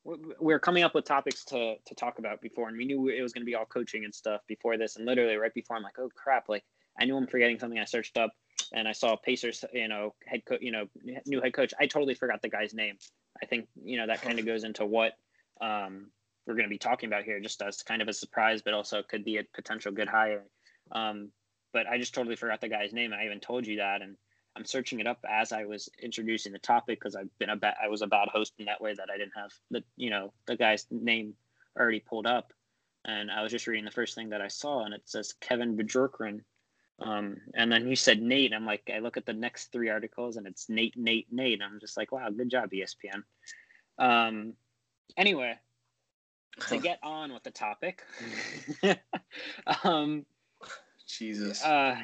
[0.05, 3.33] we're coming up with topics to to talk about before, and we knew it was
[3.33, 4.97] going to be all coaching and stuff before this.
[4.97, 6.49] And literally right before, I'm like, oh crap!
[6.49, 6.65] Like
[6.99, 7.79] I knew I'm forgetting something.
[7.79, 8.33] I searched up
[8.73, 10.87] and I saw Pacers, you know, head coach, you know,
[11.27, 11.75] new head coach.
[11.79, 12.97] I totally forgot the guy's name.
[13.43, 15.13] I think you know that kind of goes into what
[15.61, 16.11] um,
[16.47, 19.03] we're going to be talking about here, just as kind of a surprise, but also
[19.03, 20.45] could be a potential good hire.
[20.93, 21.31] Um,
[21.73, 23.13] but I just totally forgot the guy's name.
[23.13, 24.17] I even told you that, and
[24.61, 27.77] I'm searching it up as I was introducing the topic because I've been a bad,
[27.83, 30.35] I was a bad host in that way that I didn't have the you know
[30.45, 31.33] the guy's name
[31.79, 32.53] already pulled up,
[33.07, 35.79] and I was just reading the first thing that I saw, and it says Kevin
[35.79, 36.43] Bjorkgren.
[37.01, 38.53] Um, and then you said Nate.
[38.53, 41.63] I'm like, I look at the next three articles, and it's Nate, Nate, Nate.
[41.63, 43.23] I'm just like, wow, good job, ESPN.
[43.99, 44.53] Um,
[45.17, 45.55] anyway,
[46.69, 48.03] to get on with the topic,
[49.85, 50.27] um,
[51.07, 51.65] Jesus.
[51.65, 51.97] Uh,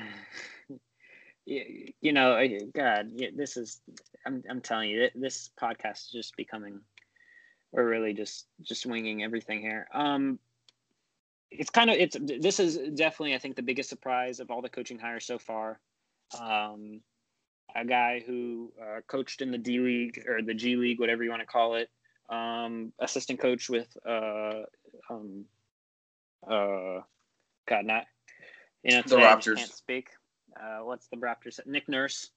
[1.47, 3.80] you know, God, this is.
[4.26, 6.80] I'm I'm telling you, this podcast is just becoming.
[7.72, 9.86] We're really just just winging everything here.
[9.94, 10.38] Um,
[11.51, 14.68] it's kind of it's this is definitely I think the biggest surprise of all the
[14.68, 15.78] coaching hires so far.
[16.40, 17.01] Um,
[17.74, 21.30] a guy who uh, coached in the D League or the G League, whatever you
[21.30, 21.88] want to call it.
[22.28, 24.62] Um, assistant coach with uh,
[25.09, 25.44] um,
[26.44, 27.03] uh,
[27.68, 28.05] God, not
[28.82, 30.09] you know, the Raptors can't speak.
[30.61, 31.61] Uh, what's the Raptors?
[31.66, 32.30] Nick Nurse.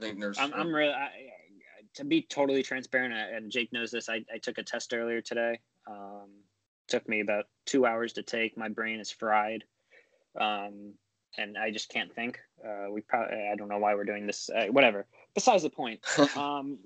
[0.00, 0.38] Nick Nurse.
[0.38, 1.08] I'm, I'm really I,
[1.94, 4.08] to be totally transparent, and Jake knows this.
[4.08, 5.60] I, I took a test earlier today.
[5.86, 6.30] Um,
[6.88, 8.56] took me about two hours to take.
[8.56, 9.64] My brain is fried,
[10.40, 10.94] um,
[11.38, 12.38] and I just can't think.
[12.64, 14.50] Uh, we probably I don't know why we're doing this.
[14.50, 15.06] Uh, whatever.
[15.34, 16.00] Besides the point.
[16.36, 16.78] Um,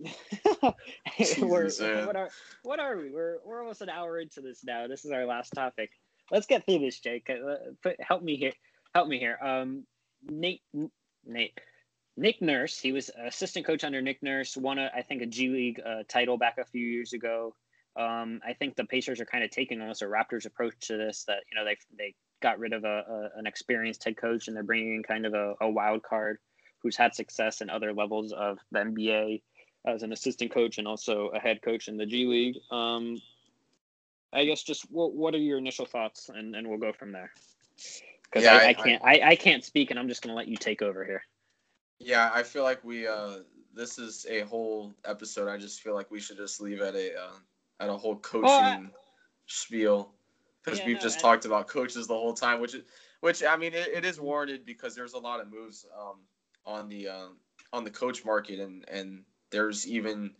[1.41, 1.70] we're,
[2.07, 2.28] what are
[2.62, 3.11] what are we?
[3.11, 4.87] We're we're almost an hour into this now.
[4.87, 5.91] This is our last topic.
[6.30, 7.30] Let's get through this, Jake.
[7.30, 8.53] Uh, put, help me here.
[8.95, 9.39] Help me here.
[9.41, 9.84] Um,
[10.23, 10.62] Nate,
[11.25, 11.59] Nate,
[12.17, 12.79] Nick Nurse.
[12.79, 14.57] He was assistant coach under Nick Nurse.
[14.57, 17.55] Won a, I think, a G League uh, title back a few years ago.
[17.97, 21.25] Um, I think the Pacers are kind of taking almost a Raptors approach to this.
[21.25, 24.57] That you know they they got rid of a, a an experienced head coach and
[24.57, 26.39] they're bringing in kind of a, a wild card
[26.83, 29.43] who's had success in other levels of the NBA
[29.87, 32.57] as an assistant coach and also a head coach in the G League.
[32.71, 33.17] Um,
[34.33, 37.31] I guess just what, what are your initial thoughts, and, and we'll go from there
[38.31, 40.49] because yeah, I, I, I, can't I, I can't speak and I'm just gonna let
[40.49, 41.22] you take over here.
[41.99, 43.39] Yeah, I feel like we uh
[43.74, 45.49] this is a whole episode.
[45.49, 47.37] I just feel like we should just leave at a uh,
[47.81, 48.87] at a whole coaching well,
[49.47, 50.12] spiel
[50.64, 52.83] because yeah, we've no, just talked about coaches the whole time, which is
[53.20, 56.16] which I mean it, it is warranted because there's a lot of moves um
[56.64, 57.37] on the um
[57.72, 60.33] on the coach market and and there's even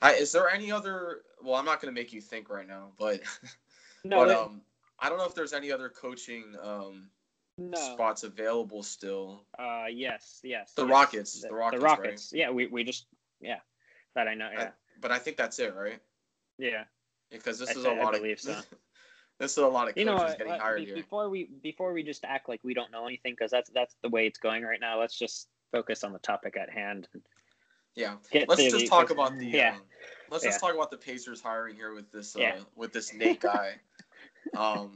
[0.00, 2.92] I, is there any other well I'm not going to make you think right now
[2.98, 3.20] but
[4.04, 4.62] no, but um
[4.98, 7.08] I don't know if there's any other coaching um,
[7.58, 7.78] no.
[7.78, 9.44] spots available still.
[9.58, 10.72] Uh, yes, yes.
[10.74, 10.90] The yes.
[10.90, 11.40] Rockets.
[11.40, 11.80] The, the Rockets.
[11.80, 12.32] The Rockets.
[12.32, 12.40] Right?
[12.40, 13.06] Yeah, we, we just
[13.40, 13.58] yeah,
[14.14, 14.48] that I know.
[14.52, 14.62] Yeah.
[14.62, 14.70] I,
[15.00, 16.00] but I think that's it, right?
[16.58, 16.84] Yeah.
[17.30, 18.40] Because this I is a lot of.
[18.40, 18.56] So.
[19.38, 20.96] this is a lot of coaches you know, getting hired be, here.
[20.96, 24.08] Before we before we just act like we don't know anything, because that's that's the
[24.08, 25.00] way it's going right now.
[25.00, 27.08] Let's just focus on the topic at hand.
[27.94, 28.14] Yeah.
[28.48, 29.46] Let's just the, talk about the.
[29.46, 29.74] Yeah.
[29.74, 29.82] Um,
[30.30, 30.50] let's yeah.
[30.50, 32.56] just talk about the Pacers hiring here with this uh, yeah.
[32.76, 33.74] with this Nate guy.
[34.56, 34.94] Um,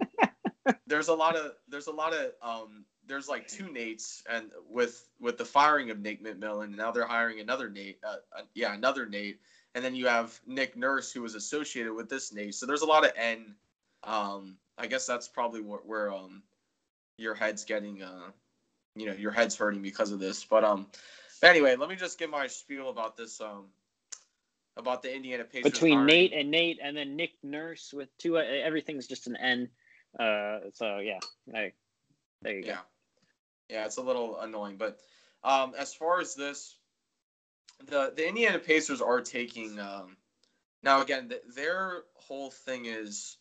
[0.86, 5.08] there's a lot of there's a lot of um, there's like two Nates, and with
[5.20, 7.98] with the firing of Nate McMillan, now they're hiring another Nate.
[8.04, 9.40] Uh, uh, yeah, another Nate,
[9.74, 12.54] and then you have Nick Nurse, who was associated with this Nate.
[12.54, 13.54] So there's a lot of N.
[14.04, 16.42] Um, I guess that's probably where, where um,
[17.16, 18.30] your head's getting uh,
[18.96, 20.44] you know, your head's hurting because of this.
[20.44, 20.86] But um,
[21.42, 23.66] anyway, let me just give my spiel about this um
[24.76, 25.72] about the Indiana Pacers.
[25.72, 26.06] Between hiring.
[26.06, 28.38] Nate and Nate, and then Nick Nurse with two.
[28.38, 29.68] Uh, everything's just an N.
[30.18, 31.18] Uh, so yeah,
[31.54, 31.72] I,
[32.42, 32.68] there you go.
[32.68, 32.78] Yeah,
[33.68, 34.98] yeah, it's a little annoying, but
[35.44, 36.76] um, as far as this,
[37.86, 39.78] the the Indiana Pacers are taking.
[39.78, 40.16] Um,
[40.82, 43.38] now again, the, their whole thing is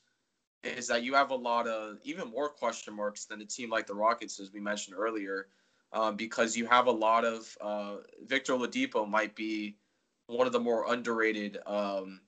[0.64, 3.86] is that you have a lot of even more question marks than a team like
[3.86, 5.48] the Rockets, as we mentioned earlier,
[5.94, 9.78] um, because you have a lot of uh, Victor Oladipo might be
[10.28, 12.22] one of the more underrated um,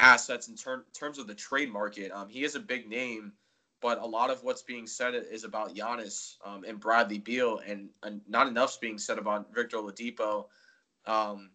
[0.00, 2.10] assets in ter- terms of the trade market.
[2.12, 3.32] Um, he is a big name,
[3.80, 7.88] but a lot of what's being said is about Giannis um, and Bradley Beal, and,
[8.02, 10.46] and not enough's being said about Victor Oladipo.
[11.06, 11.50] Um,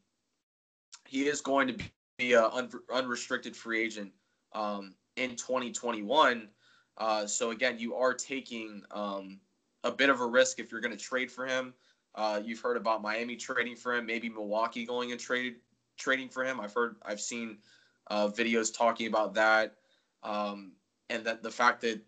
[1.05, 1.85] he is going to
[2.17, 4.11] be an un- unrestricted free agent
[4.53, 6.49] um, in 2021.
[6.97, 9.39] Uh, so again, you are taking um,
[9.83, 11.73] a bit of a risk if you're going to trade for him.
[12.17, 15.57] Uh, you've heard about Miami trading for him, maybe Milwaukee going and trade
[15.97, 16.59] trading for him.
[16.59, 17.59] I've heard, I've seen
[18.07, 19.75] uh, videos talking about that.
[20.23, 20.71] Um,
[21.11, 22.01] and that the fact that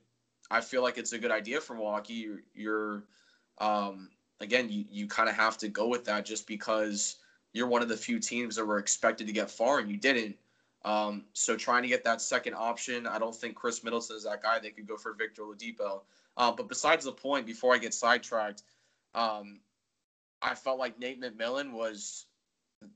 [0.50, 3.04] I feel like it's a good idea for Milwaukee, you're, you're
[3.60, 4.10] um,
[4.42, 7.18] again, you, you kind of have to go with that just because
[7.54, 10.36] you're one of the few teams that were expected to get far and you didn't.
[10.86, 14.42] Um, so trying to get that second option, I don't think Khris Middleton is that
[14.42, 16.02] guy that could go for Victor Oladipo.
[16.38, 18.64] Uh, but besides the point, before I get sidetracked,
[19.14, 19.60] um,
[20.42, 22.26] I felt like Nate McMillan was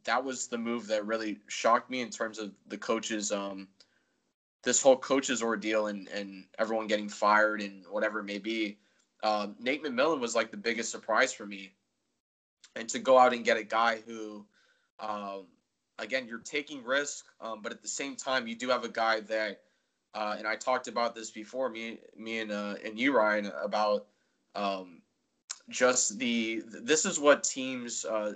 [0.06, 3.68] that was the move that really shocked me in terms of the coaches um,
[4.64, 8.78] this whole coaches ordeal and and everyone getting fired and whatever it may be.
[9.24, 11.74] Um, Nate McMillan was like the biggest surprise for me,
[12.76, 14.46] and to go out and get a guy who,
[15.00, 15.48] um,
[16.00, 19.22] again, you're taking risk, um, but at the same time, you do have a guy
[19.22, 19.62] that,
[20.14, 24.08] uh, and I talked about this before, me, me and uh, and you, Ryan, about
[24.56, 25.03] um,
[25.70, 28.34] just the this is what teams uh,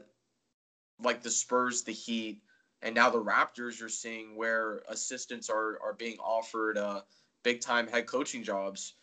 [1.02, 2.42] like the Spurs, the Heat,
[2.82, 7.02] and now the Raptors you're seeing where assistants are are being offered uh,
[7.44, 8.94] big time head coaching jobs.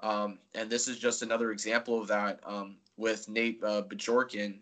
[0.00, 4.58] Um, and this is just another example of that um, with Nate uh, Bjorkgren.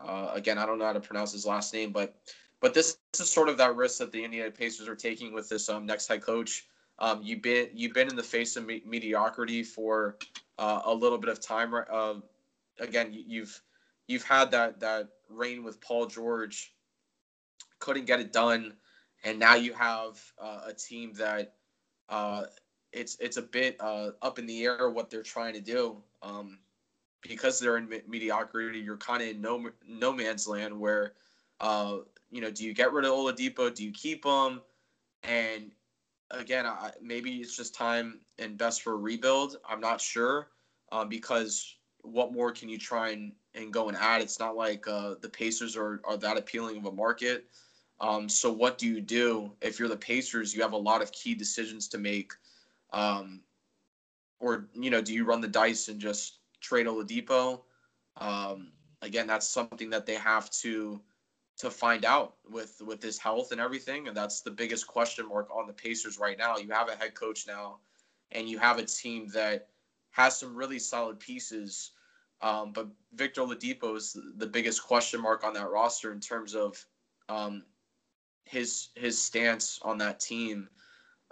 [0.00, 2.16] Uh, again, I don't know how to pronounce his last name, but
[2.60, 5.48] but this, this is sort of that risk that the Indiana Pacers are taking with
[5.48, 6.66] this um, next head coach.
[6.98, 10.16] Um, you've been you've been in the face of me- mediocrity for
[10.58, 11.74] uh, a little bit of time.
[11.74, 12.14] Uh,
[12.80, 13.60] again, you've
[14.06, 16.74] you've had that that reign with Paul George,
[17.78, 18.74] couldn't get it done,
[19.24, 21.54] and now you have uh, a team that
[22.08, 22.44] uh,
[22.92, 26.02] it's it's a bit uh, up in the air what they're trying to do.
[26.22, 26.58] Um,
[27.22, 31.14] because they're in me- mediocrity, you're kind of in no no man's land where,
[31.60, 31.98] uh,
[32.30, 33.74] you know, do you get rid of Oladipo?
[33.74, 34.60] Do you keep him?
[35.22, 35.70] And
[36.30, 39.56] again, I, maybe it's just time and best for a rebuild.
[39.68, 40.48] I'm not sure
[40.90, 44.20] uh, because what more can you try and, and go and add?
[44.20, 47.46] It's not like uh, the Pacers are, are that appealing of a market.
[48.00, 50.54] Um, so what do you do if you're the Pacers?
[50.54, 52.32] You have a lot of key decisions to make.
[52.92, 53.42] Um,
[54.40, 57.60] or you know, do you run the dice and just trade Oladipo?
[58.16, 61.00] Um, again, that's something that they have to
[61.58, 65.48] to find out with with his health and everything, and that's the biggest question mark
[65.54, 66.56] on the Pacers right now.
[66.56, 67.78] You have a head coach now,
[68.32, 69.68] and you have a team that
[70.12, 71.90] has some really solid pieces.
[72.40, 76.84] Um, but Victor Oladipo is the biggest question mark on that roster in terms of
[77.28, 77.64] um,
[78.44, 80.68] his his stance on that team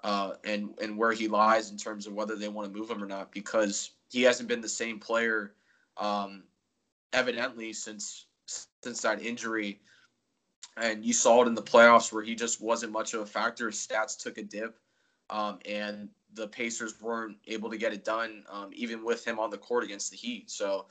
[0.05, 3.03] uh, and and where he lies in terms of whether they want to move him
[3.03, 5.53] or not because he hasn't been the same player
[5.99, 6.45] um,
[7.13, 9.81] evidently since since that injury
[10.77, 13.67] and you saw it in the playoffs where he just wasn't much of a factor
[13.67, 14.79] his stats took a dip
[15.29, 19.51] um, and the Pacers weren't able to get it done, um, even with him on
[19.51, 20.51] the court against the Heat.
[20.51, 20.87] So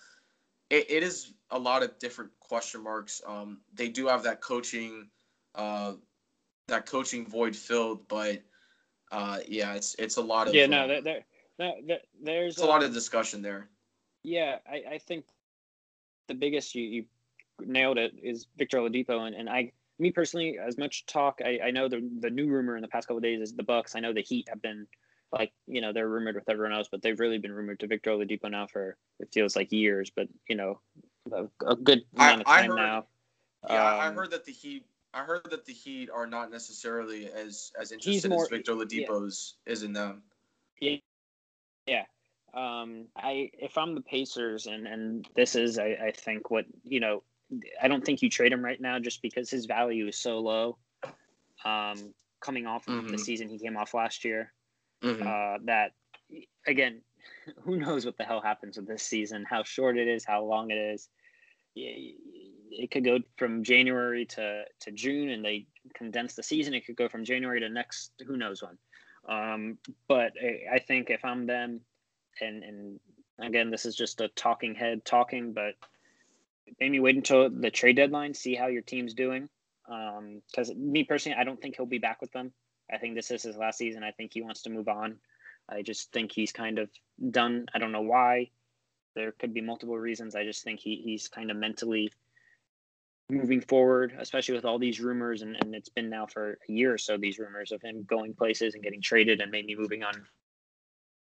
[0.69, 3.21] it, it is a lot of different question marks.
[3.25, 5.09] Um, they do have that coaching,
[5.55, 5.93] uh,
[6.67, 8.41] that coaching void filled, but
[9.11, 10.67] uh, yeah, it's it's a lot of yeah.
[10.67, 11.23] No, um, there, there,
[11.57, 13.69] there there's a lot of discussion there.
[14.23, 15.25] Yeah, I, I think
[16.27, 17.05] the biggest you, you
[17.65, 21.71] nailed it is Victor Oladipo, and, and I me personally, as much talk, I, I
[21.71, 23.95] know the the new rumor in the past couple days is the Bucks.
[23.95, 24.87] I know the Heat have been
[25.31, 28.11] like you know they're rumored with everyone else, but they've really been rumored to Victor
[28.11, 30.79] Oladipo now for it feels like years, but you know
[31.31, 33.05] a, a good amount I, of time heard, now.
[33.69, 34.85] Yeah, um, I heard that the Heat.
[35.13, 39.55] I heard that the Heat are not necessarily as as interested more, as Victor Oladipo's
[39.65, 39.73] yeah.
[39.73, 40.23] is in them.
[40.79, 40.97] Yeah,
[41.85, 42.03] yeah.
[42.53, 46.99] Um, I if I'm the Pacers and and this is I, I think what you
[46.99, 47.23] know
[47.81, 50.77] I don't think you trade him right now just because his value is so low.
[51.65, 53.07] Um, coming off of mm-hmm.
[53.09, 54.53] the season he came off last year,
[55.03, 55.21] mm-hmm.
[55.21, 55.91] uh, that
[56.67, 57.01] again,
[57.63, 59.45] who knows what the hell happens with this season?
[59.49, 61.09] How short it is, how long it is.
[61.75, 66.73] It could go from January to, to June, and they condense the season.
[66.73, 68.77] It could go from January to next, who knows when.
[69.27, 69.77] Um,
[70.07, 70.33] but
[70.71, 71.81] I think if I'm them,
[72.41, 72.99] and and
[73.39, 75.75] again, this is just a talking head talking, but
[76.79, 79.49] maybe wait until the trade deadline, see how your team's doing.
[79.85, 82.51] Because um, me personally, I don't think he'll be back with them.
[82.91, 84.03] I think this is his last season.
[84.03, 85.17] I think he wants to move on.
[85.69, 86.89] I just think he's kind of
[87.31, 87.67] done.
[87.73, 88.49] I don't know why.
[89.15, 90.35] There could be multiple reasons.
[90.35, 92.11] I just think he, he's kind of mentally
[93.29, 95.41] moving forward, especially with all these rumors.
[95.41, 98.33] And, and it's been now for a year or so, these rumors of him going
[98.33, 100.25] places and getting traded and maybe moving on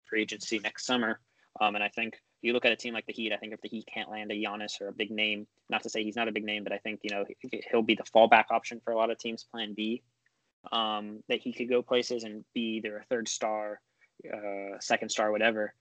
[0.05, 1.21] free agency next summer.
[1.61, 3.61] Um, and I think you look at a team like the Heat, I think if
[3.61, 6.29] the Heat can't land a Giannis or a big name, not to say he's not
[6.29, 7.25] a big name, but I think, you know,
[7.71, 10.03] he'll be the fallback option for a lot of teams, plan B
[10.73, 13.81] um, that he could go places and be either a third star,
[14.33, 15.75] uh, second star, whatever.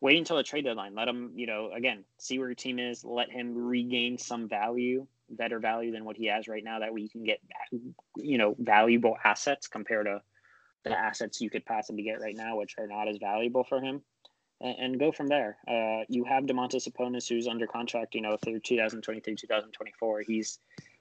[0.00, 0.94] Wait until the trade deadline.
[0.94, 3.04] Let him, you know, again, see where your team is.
[3.04, 6.78] Let him regain some value, better value than what he has right now.
[6.78, 7.40] That way you can get,
[8.16, 10.22] you know, valuable assets compared to
[10.84, 14.02] the assets you could possibly get right now, which are not as valuable for him,
[14.60, 15.58] and, go from there.
[15.68, 20.22] Uh, you have Domantas Sabonis, who's under contract, you know, through 2023, 2024.
[20.22, 20.58] He's,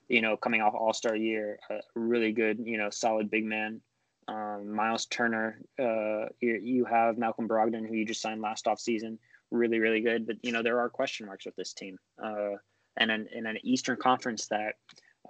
[0.10, 3.80] you know, coming off All Star year, a really good, you know, solid big man.
[4.28, 8.80] Um, Miles Turner, uh, you, you have Malcolm Brogdon, who you just signed last off
[8.80, 9.18] season,
[9.49, 10.28] really, really good.
[10.28, 12.57] But you know, there are question marks with this team, uh,
[12.97, 14.76] and an, in an Eastern Conference that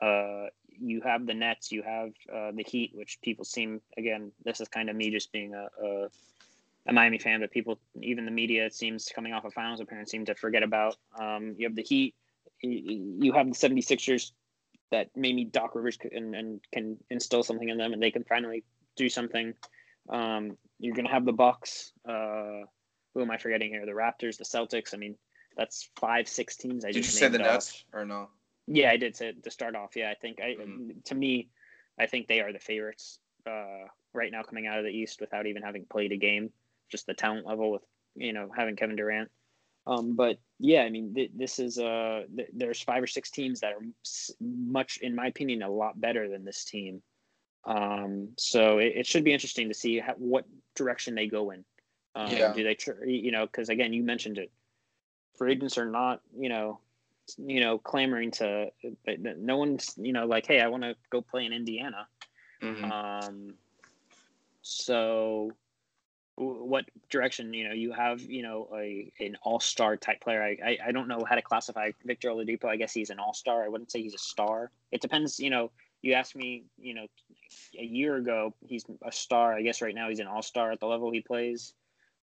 [0.02, 4.32] uh, you have the Nets, you have uh, the Heat, which people seem again.
[4.44, 6.08] This is kind of me just being a, a,
[6.88, 10.12] a Miami fan, but people, even the media, it seems coming off a finals appearance,
[10.12, 10.96] seem to forget about.
[11.20, 12.16] Um, you have the Heat,
[12.62, 14.32] you have the 76ers
[14.92, 18.64] that maybe Doc Rivers can and can instill something in them, and they can finally
[18.96, 19.54] do something.
[20.10, 21.94] Um, you're gonna have the Bucks.
[22.08, 22.66] Uh,
[23.14, 23.86] who am I forgetting here?
[23.86, 24.94] The Raptors, the Celtics.
[24.94, 25.16] I mean,
[25.58, 26.86] that's five, six teams.
[26.86, 27.38] I did you say the.
[27.38, 28.30] Nets or no?
[28.68, 29.96] Yeah, I did say to start off.
[29.96, 30.92] Yeah, I think I mm-hmm.
[31.06, 31.50] to me,
[32.00, 35.48] I think they are the favorites uh, right now coming out of the East without
[35.48, 36.52] even having played a game.
[36.90, 37.82] Just the talent level with
[38.16, 39.30] you know having Kevin Durant.
[39.90, 43.60] Um, but yeah, I mean, th- this is uh, th- there's five or six teams
[43.62, 43.82] that are
[44.40, 47.02] much, in my opinion, a lot better than this team.
[47.66, 51.66] Um, so it, it should be interesting to see how, what direction they go in.
[52.14, 52.54] Um, yeah.
[52.54, 54.52] Do they, tr- you know, because again, you mentioned it.
[55.38, 56.80] Free agents are not, you know,
[57.38, 58.68] you know, clamoring to.
[59.18, 62.08] No one's, you know, like, hey, I want to go play in Indiana.
[62.62, 62.92] Mm-hmm.
[62.92, 63.54] Um,
[64.62, 65.52] so,
[66.40, 67.54] what direction?
[67.54, 70.42] You know, you have, you know, a an all star type player.
[70.42, 72.66] I, I I don't know how to classify Victor Oladipo.
[72.66, 73.64] I guess he's an all star.
[73.64, 74.72] I wouldn't say he's a star.
[74.92, 75.40] It depends.
[75.40, 75.72] You know,
[76.02, 77.08] you asked me, you know,
[77.78, 79.54] a year ago, he's a star.
[79.54, 81.74] I guess right now he's an all star at the level he plays.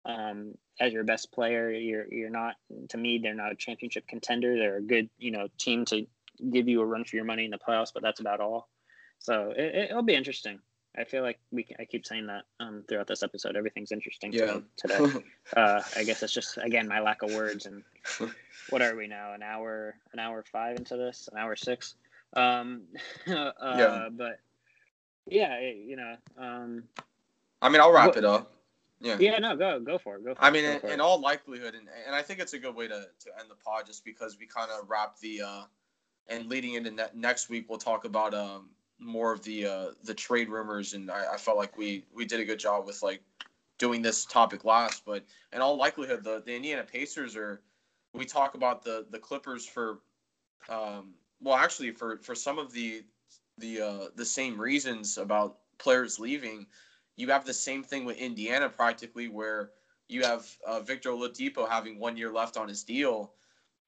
[0.06, 2.54] Um, as your best player, you're you're not.
[2.90, 4.56] To me, they're not a championship contender.
[4.56, 6.06] They're a good, you know, team to
[6.50, 8.68] give you a run for your money in the playoffs, but that's about all.
[9.18, 10.60] So it, will be interesting.
[10.98, 11.66] I feel like we.
[11.78, 13.56] I keep saying that um, throughout this episode.
[13.56, 14.46] Everything's interesting yeah.
[14.46, 15.24] to today.
[15.56, 17.66] uh, I guess it's just again my lack of words.
[17.66, 17.82] And
[18.70, 19.32] what are we now?
[19.34, 21.94] An hour, an hour five into this, an hour six.
[22.34, 22.82] Um,
[23.26, 24.08] uh, yeah.
[24.10, 24.40] But
[25.26, 26.16] yeah, you know.
[26.38, 26.84] Um,
[27.60, 28.52] I mean, I'll wrap what, it up.
[29.00, 29.16] Yeah.
[29.20, 29.38] Yeah.
[29.38, 30.24] No, go go for it.
[30.24, 30.34] Go.
[30.34, 32.74] For I it, mean, in, in, all likelihood, and and I think it's a good
[32.74, 35.62] way to to end the pod, just because we kind of wrap the uh,
[36.28, 40.14] and leading into ne- next week, we'll talk about um more of the uh the
[40.14, 43.22] trade rumors, and I, I felt like we we did a good job with like
[43.78, 47.60] doing this topic last, but in all likelihood, the the Indiana Pacers are.
[48.14, 49.98] We talk about the the Clippers for,
[50.70, 53.04] um, well, actually for for some of the
[53.58, 56.66] the uh, the same reasons about players leaving.
[57.16, 59.70] You have the same thing with Indiana practically, where
[60.08, 63.34] you have uh, Victor Oladipo having one year left on his deal,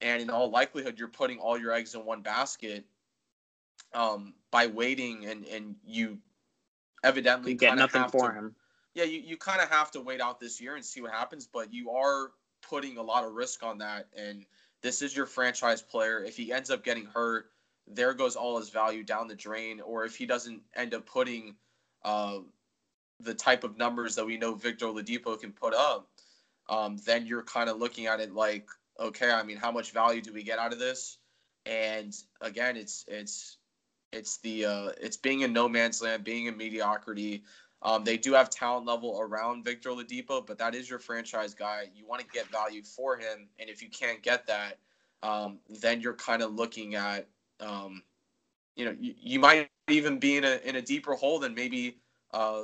[0.02, 2.84] and in all likelihood, you're putting all your eggs in one basket
[3.94, 6.18] um, by waiting, and and you
[7.04, 8.54] evidently you get nothing for to, him.
[8.94, 11.46] Yeah, you, you kind of have to wait out this year and see what happens,
[11.46, 12.32] but you are
[12.62, 14.44] putting a lot of risk on that, and
[14.82, 16.22] this is your franchise player.
[16.24, 17.50] If he ends up getting hurt,
[17.86, 19.80] there goes all his value down the drain.
[19.80, 21.56] Or if he doesn't end up putting
[22.04, 22.38] uh,
[23.20, 26.08] the type of numbers that we know Victor Oladipo can put up,
[26.68, 28.68] um, then you're kind of looking at it like,
[29.00, 31.18] okay, I mean, how much value do we get out of this?
[31.66, 33.57] And again, it's it's
[34.12, 37.44] it's the uh, it's being in no man's land, being in mediocrity.
[37.82, 41.84] Um, they do have talent level around Victor Oladipo, but that is your franchise guy.
[41.94, 44.78] You want to get value for him, and if you can't get that,
[45.22, 47.28] um, then you're kind of looking at
[47.60, 48.02] um,
[48.78, 51.98] you know, you, you might even be in a in a deeper hole than maybe
[52.32, 52.62] uh,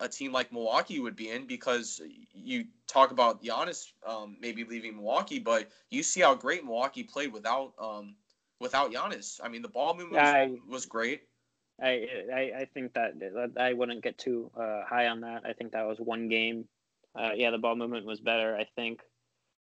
[0.00, 2.00] a team like Milwaukee would be in because
[2.32, 7.32] you talk about Giannis um, maybe leaving Milwaukee, but you see how great Milwaukee played
[7.32, 8.14] without um,
[8.60, 9.40] without Giannis.
[9.42, 11.22] I mean, the ball movement was, I, was great.
[11.82, 15.42] I, I, I think that I wouldn't get too uh, high on that.
[15.46, 16.66] I think that was one game.
[17.18, 18.54] Uh, yeah, the ball movement was better.
[18.56, 19.00] I think.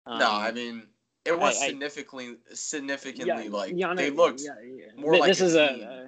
[0.06, 0.84] Um, no, I mean
[1.26, 5.00] it was I, significantly, significantly yeah, like Giannis, they looked yeah, yeah.
[5.00, 6.06] more this like this a is team, a uh,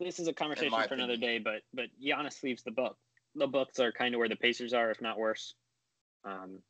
[0.00, 1.10] this is a conversation for opinion.
[1.10, 1.38] another day.
[1.38, 2.96] But but Giannis leaves the book.
[3.34, 5.54] The Bucks are kind of where the Pacers are, if not worse,
[6.24, 6.60] um,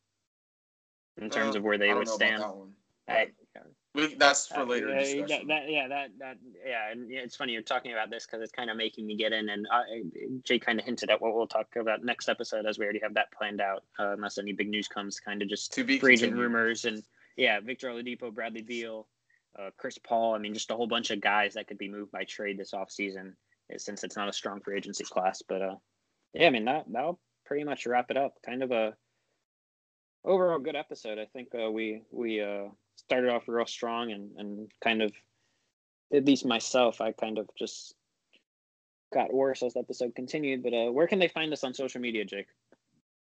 [1.21, 2.43] in terms uh, of where they would stand.
[3.09, 3.29] I,
[3.95, 5.27] we, that's for later uh, discussion.
[5.29, 8.53] That, that, yeah, that that yeah, and it's funny you're talking about this because it's
[8.53, 9.83] kind of making me get in, and uh,
[10.43, 13.15] Jay kind of hinted at what we'll talk about next episode, as we already have
[13.15, 15.21] that planned out, uh, unless any big news comes.
[15.21, 17.03] Kind of just to be free agent rumors and
[17.37, 19.07] yeah, Victor Oladipo, Bradley Beal,
[19.59, 20.35] uh, Chris Paul.
[20.35, 22.73] I mean, just a whole bunch of guys that could be moved by trade this
[22.73, 23.35] offseason
[23.71, 25.43] eh, since it's not a strong free agency class.
[25.47, 25.77] But uh,
[26.33, 28.35] yeah, I mean that that'll pretty much wrap it up.
[28.45, 28.95] Kind of a
[30.25, 31.19] overall good episode.
[31.19, 35.13] I think uh, we we uh, started off real strong and and kind of
[36.13, 37.95] at least myself, I kind of just
[39.13, 40.63] got worse as the episode continued.
[40.63, 42.49] But uh, where can they find us on social media, Jake?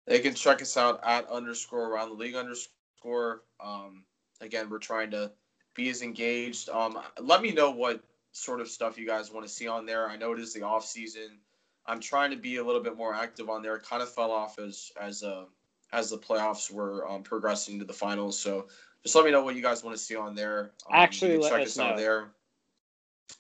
[0.07, 3.43] They can check us out at underscore around the league underscore.
[3.61, 4.05] Um,
[4.41, 5.33] again, we're trying to
[5.75, 6.69] be as engaged.
[6.69, 8.03] Um, let me know what
[8.33, 10.09] sort of stuff you guys want to see on there.
[10.09, 11.39] I know it is the off season.
[11.87, 13.77] I'm trying to be a little bit more active on there.
[13.77, 15.45] It kind of fell off as as uh
[15.93, 18.39] as the playoffs were um, progressing to the finals.
[18.39, 18.67] So
[19.07, 20.73] just let me know what you guys want to see on there.
[20.91, 22.27] Um, actually, check us, us out there.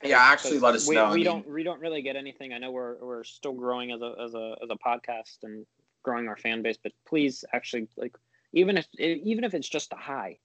[0.05, 1.06] Yeah, actually, let us we, know.
[1.06, 2.52] We I mean, don't we don't really get anything.
[2.52, 5.66] I know we're we're still growing as a as a as a podcast and
[6.05, 8.16] growing our fan base, but please actually like
[8.52, 10.38] even if even if it's just a hi,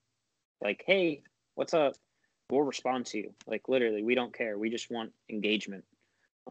[0.60, 1.22] like hey,
[1.54, 1.94] what's up?
[2.50, 3.34] We'll respond to you.
[3.46, 4.58] Like literally, we don't care.
[4.58, 5.84] We just want engagement.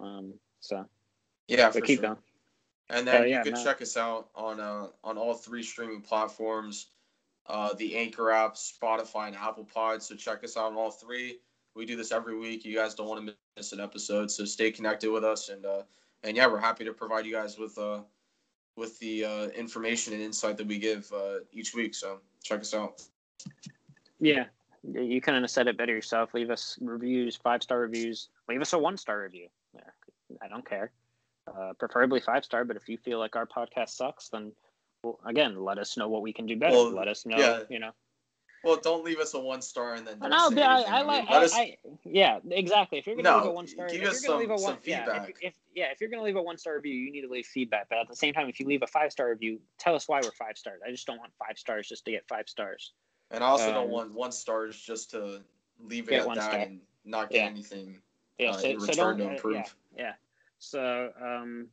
[0.02, 0.85] Um, so
[1.49, 2.07] yeah, for keep sure.
[2.07, 2.19] going.
[2.89, 6.88] And then you can check us out on uh, on all three streaming platforms,
[7.52, 10.02] uh, the Anchor app, Spotify, and Apple Pod.
[10.02, 11.40] So check us out on all three.
[11.76, 12.64] We do this every week.
[12.65, 15.49] You guys don't want to miss an episode, so stay connected with us.
[15.49, 15.84] And uh,
[16.23, 18.02] and yeah, we're happy to provide you guys with uh
[18.78, 21.94] with the uh, information and insight that we give uh, each week.
[21.94, 23.02] So check us out.
[24.22, 24.45] Yeah,
[24.84, 26.34] you kind of said it better yourself.
[26.34, 28.30] Leave us reviews, five star reviews.
[28.48, 29.49] Leave us a one star review.
[30.41, 30.91] I don't care
[31.48, 32.64] uh, preferably five star.
[32.64, 34.52] But if you feel like our podcast sucks, then
[35.03, 36.73] well, again, let us know what we can do better.
[36.73, 37.61] Well, let us know, yeah.
[37.69, 37.91] you know.
[38.64, 40.19] Well, don't leave us a one star and then.
[40.19, 41.28] No, I, I, like.
[41.28, 41.53] I, us...
[41.53, 42.99] I, yeah, exactly.
[42.99, 45.07] If you're gonna no, leave a one star, give us some, leave a one, feedback.
[45.07, 47.28] Yeah, if, if, yeah, if you're gonna leave a one star review, you need to
[47.28, 47.88] leave feedback.
[47.90, 50.22] But at the same time, if you leave a five star review, tell us why
[50.23, 50.80] we're five stars.
[50.88, 52.94] I just don't want five stars just to get five stars.
[53.32, 55.41] And I also um, don't want one stars just to
[55.80, 56.60] leave it at that star.
[56.60, 57.49] and not get yeah.
[57.49, 57.99] anything
[58.38, 59.57] yeah, uh, so, so to improve.
[59.57, 59.64] Uh,
[59.98, 60.14] yeah, yeah.
[60.60, 61.68] So um,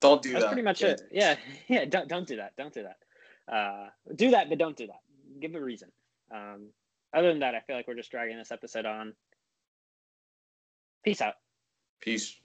[0.00, 0.48] don't do That's that.
[0.48, 1.02] pretty much it.
[1.10, 1.36] Yeah,
[1.68, 1.84] yeah.
[1.84, 2.52] Don't don't do that.
[2.56, 3.54] Don't do that.
[3.54, 5.00] Uh, do that, but don't do that.
[5.40, 5.90] Give a reason.
[6.34, 6.68] Um,
[7.12, 9.14] other than that, I feel like we're just dragging this episode on.
[11.04, 11.34] Peace out.
[12.00, 12.36] Peace.